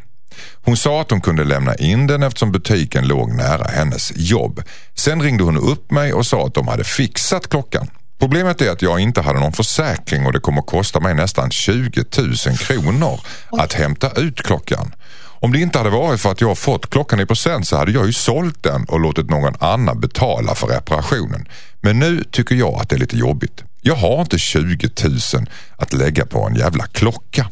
[0.63, 4.61] Hon sa att hon kunde lämna in den eftersom butiken låg nära hennes jobb.
[4.95, 7.87] Sen ringde hon upp mig och sa att de hade fixat klockan.
[8.19, 11.51] Problemet är att jag inte hade någon försäkring och det kommer att kosta mig nästan
[11.51, 13.19] 20 000 kronor
[13.51, 14.93] att hämta ut klockan.
[15.39, 18.05] Om det inte hade varit för att jag fått klockan i procent så hade jag
[18.05, 21.47] ju sålt den och låtit någon annan betala för reparationen.
[21.81, 23.63] Men nu tycker jag att det är lite jobbigt.
[23.83, 27.47] Jag har inte 20 000 att lägga på en jävla klocka.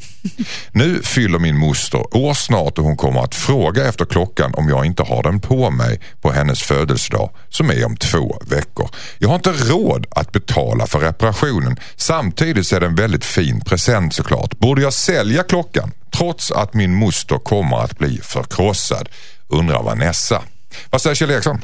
[0.72, 4.86] Nu fyller min moster år snart och hon kommer att fråga efter klockan om jag
[4.86, 8.90] inte har den på mig på hennes födelsedag som är om två veckor.
[9.18, 11.78] Jag har inte råd att betala för reparationen.
[11.96, 14.60] Samtidigt så är det en väldigt fin present såklart.
[14.60, 19.10] Borde jag sälja klockan trots att min moster kommer att bli förkrossad?
[19.48, 20.42] Undrar Vanessa.
[20.90, 21.62] Vad säger Kjell Eriksson?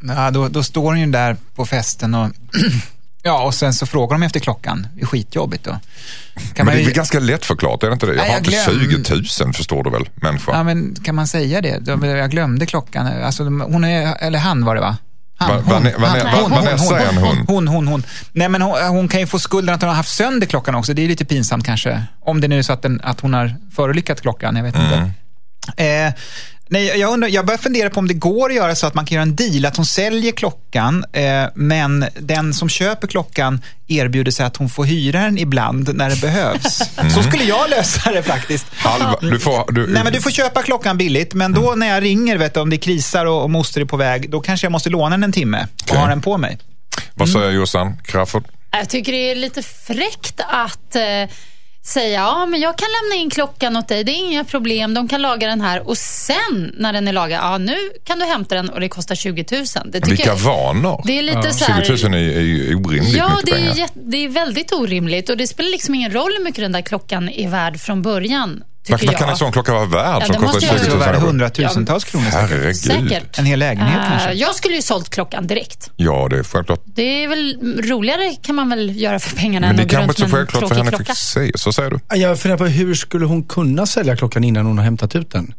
[0.00, 2.30] Ja, då, då står hon ju där på festen och
[3.26, 4.86] Ja, och sen så frågar de efter klockan.
[4.94, 5.70] Det är skitjobbigt då.
[5.70, 5.80] Kan
[6.56, 8.12] Men man det är väl ganska lättförklarat, är det inte det?
[8.12, 10.52] Jag Nej, har jag inte glöm- 20 000 förstår du väl, människa?
[10.52, 11.80] ja, men kan man säga det?
[12.06, 13.06] Jag glömde klockan.
[13.06, 14.96] Alltså, hon är, eller han var det va?
[15.36, 15.82] Han, han,
[16.50, 17.44] Vanessa är en hon.
[17.48, 18.02] Hon, hon, hon.
[18.32, 20.94] Nej, men hon, hon kan ju få skulden att hon har haft sönder klockan också.
[20.94, 22.02] Det är lite pinsamt kanske.
[22.20, 24.86] Om det nu är så att, den, att hon har förolyckat klockan, jag vet Mm.
[24.92, 25.84] inte.
[25.84, 26.12] Eh,
[26.68, 29.06] nej, jag, undrar, jag börjar fundera på om det går att göra så att man
[29.06, 34.32] kan göra en deal, att hon säljer klockan, eh, men den som köper klockan erbjuder
[34.32, 36.80] sig att hon får hyra den ibland när det behövs.
[36.98, 37.12] Mm.
[37.12, 38.66] Så skulle jag lösa det faktiskt.
[38.74, 41.78] Halva, du får, du, Nej, men du får köpa klockan billigt, men då Mm.
[41.78, 44.40] när jag ringer, vet du, om det krisar och, och moster är på väg, då
[44.40, 45.98] kanske jag måste låna den en timme och Okej.
[45.98, 46.58] ha den på mig.
[47.14, 48.44] Vad säger Jossan Crafoord?
[48.70, 51.02] Jag tycker det är lite fräckt att eh,
[51.86, 55.08] säga ja men jag kan lämna in klockan åt dig, det är inga problem, de
[55.08, 58.54] kan laga den här och sen när den är lagad, ja nu kan du hämta
[58.54, 59.64] den och det kostar 20 000.
[59.86, 61.02] Det tycker Vilka jag, vanor?
[61.06, 63.56] det är lite så här, 20 000 är, är ju orimligt Ja, mycket det är,
[63.56, 63.74] pengar.
[63.74, 66.82] jätte- det är väldigt orimligt och det spelar liksom ingen roll hur mycket den där
[66.82, 68.62] klockan är värd från början.
[68.88, 70.78] Vad, Tycker vad kan en sån klocka vara värd Ja, som det kostar måste jag
[70.80, 71.26] 20 Det 000 är värd kronor?
[71.26, 72.24] hundratusentals kronor.
[72.32, 72.76] Herregud.
[72.76, 73.38] Säkert.
[73.38, 74.32] En hel lägenhet Eh, kanske.
[74.32, 75.90] Jag skulle ju sålt klockan direkt.
[75.96, 76.80] Ja, det är självklart.
[76.84, 80.06] Det är väl roligare kan man väl göra för pengarna Men det än är att
[80.06, 81.52] gå kanske runt inte så självklart för tråkig henne.
[81.54, 81.98] Så säger du.
[82.18, 85.54] Jag funderar på hur skulle hon kunna sälja klockan innan hon har hämtat ut den?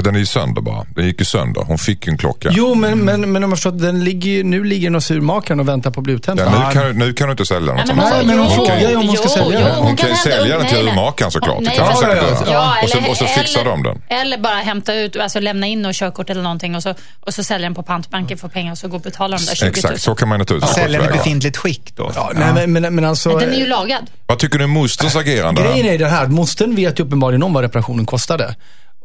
[0.00, 0.84] Men den är ju sönder bara.
[0.94, 1.62] Den gick ju sönder.
[1.62, 2.48] Hon fick ju en klocka.
[2.52, 5.68] Jo, men, men, men om jag förstår, den ligger, nu ligger den hos urmakaren och
[5.68, 6.52] väntar på att bli uthämtad.
[6.54, 8.14] Ja, nu, kan, nu kan du inte sälja Nej, något men sånt.
[8.16, 9.74] Nej, men hon frågar ju om hon ska sälja den.
[9.74, 11.58] Hon kan ju sälja den till urmakaren såklart.
[11.64, 12.52] Det kan hon säkert ja, göra.
[12.52, 14.02] Ja, och, så, eller- och så fixar eller- de den.
[14.08, 17.44] Eller bara hämta ut, alltså lämna in och körkort eller någonting och så, och så
[17.44, 19.70] sälja den på pantbanken för pengar och så gå och betala de där 20 000.
[19.70, 22.12] Exakt, så kan man naturligtvis gå Sälja den i befintligt skick då.
[22.14, 23.28] Ja, nej, men, men, men alltså...
[23.28, 24.10] Men den är ju lagad.
[24.26, 25.62] Vad tycker du om mosterns agerande?
[25.62, 28.54] Grejen är ju den här, att mostern vet ju uppenbarligen om vad reparationen kostade.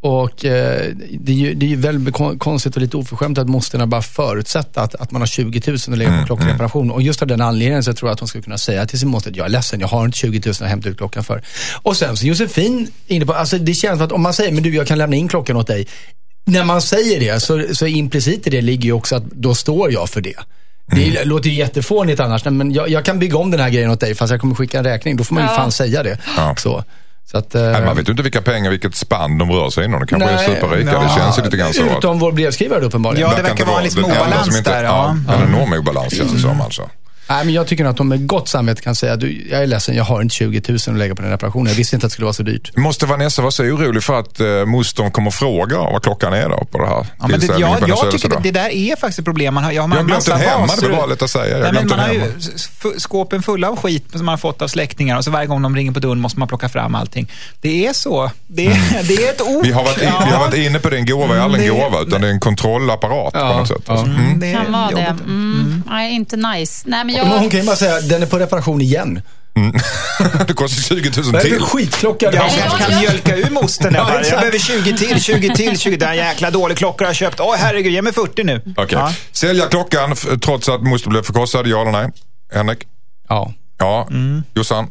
[0.01, 3.49] Och eh, det är ju, det är ju väldigt kon- konstigt och lite oförskämt att
[3.49, 6.91] mosterna bara förutsätta att, att man har 20 000 och lägger på klockreparation.
[6.91, 9.09] Och just av den anledningen så tror jag att hon ska kunna säga till sin
[9.09, 11.41] moster, jag är ledsen, jag har inte 20 000 att hämta ut klockan för.
[11.81, 14.63] Och sen så Josefin, inne på, alltså det känns som att om man säger, men
[14.63, 15.87] du jag kan lämna in klockan åt dig.
[16.45, 19.91] När man säger det så, så implicit i det ligger ju också att då står
[19.91, 20.35] jag för det.
[20.91, 23.99] Det låter ju jättefånigt annars, men jag, jag kan bygga om den här grejen åt
[23.99, 25.17] dig fast jag kommer skicka en räkning.
[25.17, 25.55] Då får man ju Ja.
[25.55, 26.17] fan säga det.
[26.37, 26.55] Ja.
[26.57, 26.83] Så.
[27.31, 29.85] Så att, eh, Nej, man vet ju inte vilka pengar, vilket spann de rör sig
[29.85, 29.99] inom.
[29.99, 30.91] De kanske är Nej, superrika.
[30.99, 31.97] Det ja, känns ju lite grann så.
[31.97, 33.29] Utom vår brevskrivare uppenbarligen.
[33.29, 34.83] Ja, det verkar vara en liksom den enda obalans som inte- där.
[34.83, 35.33] Ja, Ja.
[35.33, 36.89] en enorm obalans känns det som alltså.
[37.29, 39.67] Nej, men jag tycker nog att de med gott samvete kan säga, du, jag är
[39.67, 41.67] ledsen, jag har inte 20 000 att lägga på den reparationen.
[41.67, 42.77] Jag visste inte att det skulle vara så dyrt.
[42.77, 46.65] Måste Vanessa vara så orolig för att uh, mostern kommer fråga vad klockan är då
[46.71, 48.95] på det här Ja, men det, jag, på hennes jag tycker det, det där är
[48.95, 49.53] faktiskt ett problem.
[49.53, 51.09] Man har, ja, man Jag har har glömt den hemma, det vaser är bara och-
[51.09, 51.47] lätt att säga.
[51.59, 52.31] Jag har Nej, men man har ju hemma.
[52.97, 55.75] skåpen fulla av skit som man har fått av släktingar och så varje gång de
[55.75, 57.31] ringer på dörren måste man plocka fram allting.
[57.61, 58.31] Det är så.
[58.47, 59.41] Det är, det är ett.
[59.41, 59.61] Mm.
[59.63, 61.73] Vi har, varit in, vi har varit inne på det, en gåva är aldrig en
[61.75, 63.77] Det- gåva utan det är en kontrollapparat på Ja, något sätt.
[63.85, 63.91] ja.
[63.93, 64.05] Alltså.
[64.07, 64.39] Mm.
[64.39, 65.15] Det Kan vara det.
[65.23, 65.83] Mm.
[65.89, 66.83] Nej, inte nice.
[66.89, 67.27] Nej, men jag...
[67.27, 69.21] Men hon kan ju bara säga, den är på reparation igen.
[70.47, 71.59] Det kostar 20 000 Vad är det till.
[71.59, 72.49] för skitklocka du Jag har?
[72.49, 73.93] Kanske jag- kan mjölka ur mostern.
[73.95, 77.39] Ja, Jag, behöver 20 till, 20 till, 20 Den jäkla dålig klocka jag har köpt.
[77.39, 78.61] Åh herregud, ge mig 40 nu.
[78.77, 78.97] Okej.
[78.99, 79.13] Ja.
[79.31, 82.11] Sälja klockan trots att moster blev förkrossad, ja eller nej?
[82.53, 82.79] Henrik?
[83.29, 83.53] Ja.
[83.77, 84.07] Ja.
[84.09, 84.43] Mm.
[84.55, 84.87] Jossan?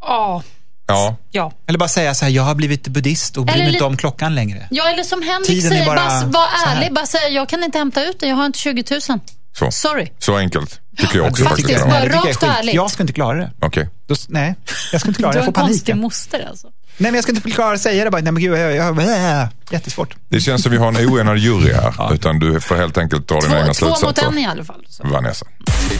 [0.00, 0.42] Ja.
[0.86, 1.16] Ja.
[1.30, 1.52] Ja.
[1.68, 4.34] Eller bara säga så här, jag har blivit buddhist och bryr mig inte om klockan
[4.34, 4.66] längre.
[4.70, 6.92] ja, eller som Henrik Tiden är säger, bara bara, var ärlig.
[6.94, 9.20] Bara säga, jag kan inte hämta ut den, jag har inte 20 000.
[9.58, 9.70] Så.
[9.70, 10.08] Sorry.
[10.18, 11.68] Så enkelt tycker jag också Det faktiskt.
[11.68, 12.74] Faktiskt, bara rakt och ärligt.
[12.74, 13.50] Jag skulle inte klara det.
[13.60, 13.88] Okej.
[14.06, 14.54] Då, nej,
[14.92, 15.40] jag skulle inte klara Du det.
[15.40, 15.70] har Jag får en panik.
[15.76, 16.66] konstig moster alltså.
[16.66, 18.10] Nej, men jag skulle inte klara att säga det.
[18.10, 20.14] Bara, nej, men gud, jag, jag, jag, jättesvårt.
[20.28, 22.14] Det känns som vi har en oenad jury här.
[22.14, 24.26] Utan du får helt enkelt dra dina egna Två, två mot slutsatser.
[24.32, 24.84] en i alla fall.
[24.88, 25.06] Så.
[25.08, 25.46] Vanessa.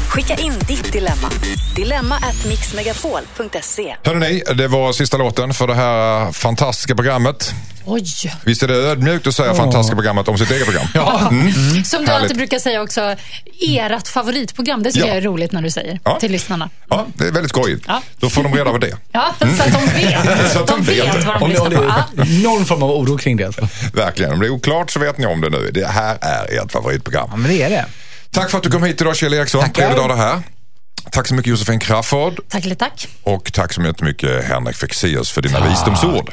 [0.09, 1.31] Skicka in ditt dilemma.
[1.77, 3.97] Dilemma at mixmegapol.se.
[4.05, 7.55] Hörrni, det var sista låten för det här fantastiska programmet.
[7.89, 8.05] Oj!
[8.45, 10.87] Visst är det ödmjukt att säga fantastiska programmet om sitt eget program?
[10.95, 11.29] Ja.
[11.31, 11.53] Mm.
[11.85, 12.23] Som du Härligt.
[12.23, 13.15] alltid brukar säga också,
[13.69, 14.83] ert favoritprogram.
[14.83, 15.15] Det tycker Ja.
[15.15, 16.19] jag är roligt när du säger Ja.
[16.21, 16.71] till lyssnarna.
[16.89, 17.85] ja, det är väldigt skojigt.
[17.89, 18.03] Ja.
[18.19, 18.97] Då får de reda på det.
[19.13, 20.53] Ja, så att de vet.
[20.53, 21.15] Så att de de vet.
[21.17, 21.81] vet vad de Om lyssnar om på.
[21.83, 21.87] det
[22.17, 22.23] Ja.
[22.25, 23.56] är någon form av oro kring det.
[23.93, 24.33] Verkligen.
[24.33, 25.71] Om det är oklart så vet ni om det nu.
[25.75, 27.29] Det här är ert favoritprogram.
[27.31, 27.87] Ja, men det är det.
[28.31, 29.61] Tack för att du kom hit idag Kjell Eriksson.
[29.61, 29.75] Tackar.
[29.75, 30.43] Trevligt att ha dig här.
[31.11, 32.41] Tack så mycket Josefin Crafoord.
[32.49, 33.09] Tack tack.
[33.23, 36.33] Och tack så mycket Henrik Fexeus för dina visdomsord.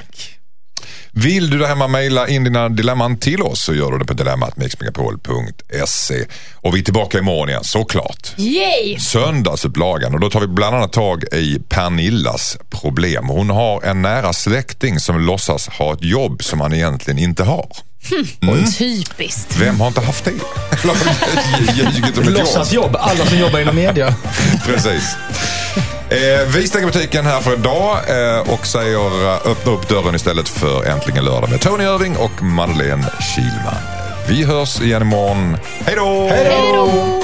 [1.15, 4.13] Vill du där hemma mejla in dina dilemman till oss så gör du det på
[4.13, 6.25] dilemmatmixmegapol.se.
[6.55, 8.33] Och vi är tillbaka imorgon igen såklart.
[8.37, 8.99] Yay!
[8.99, 13.27] Söndagsupplagan och då tar vi bland annat tag i Pernillas problem.
[13.27, 17.67] Hon har en nära släkting som låtsas ha ett jobb som han egentligen inte har.
[18.77, 19.57] Typiskt.
[19.57, 20.31] Vem har inte haft det?
[21.75, 22.37] Ljugit om ett jobb.
[22.37, 24.15] Låtsasjobb, alla som jobbar inom media.
[24.65, 25.15] Precis.
[26.13, 30.49] Eh, vi stänger butiken här för idag eh, och säger eh, öppna upp dörren istället
[30.49, 33.05] för Äntligen lördag med Tony Irving och Madeleine
[33.35, 33.81] Kilman.
[34.27, 35.57] Vi hörs igen imorgon.
[35.85, 36.27] Hej då!
[36.29, 37.23] Hej då!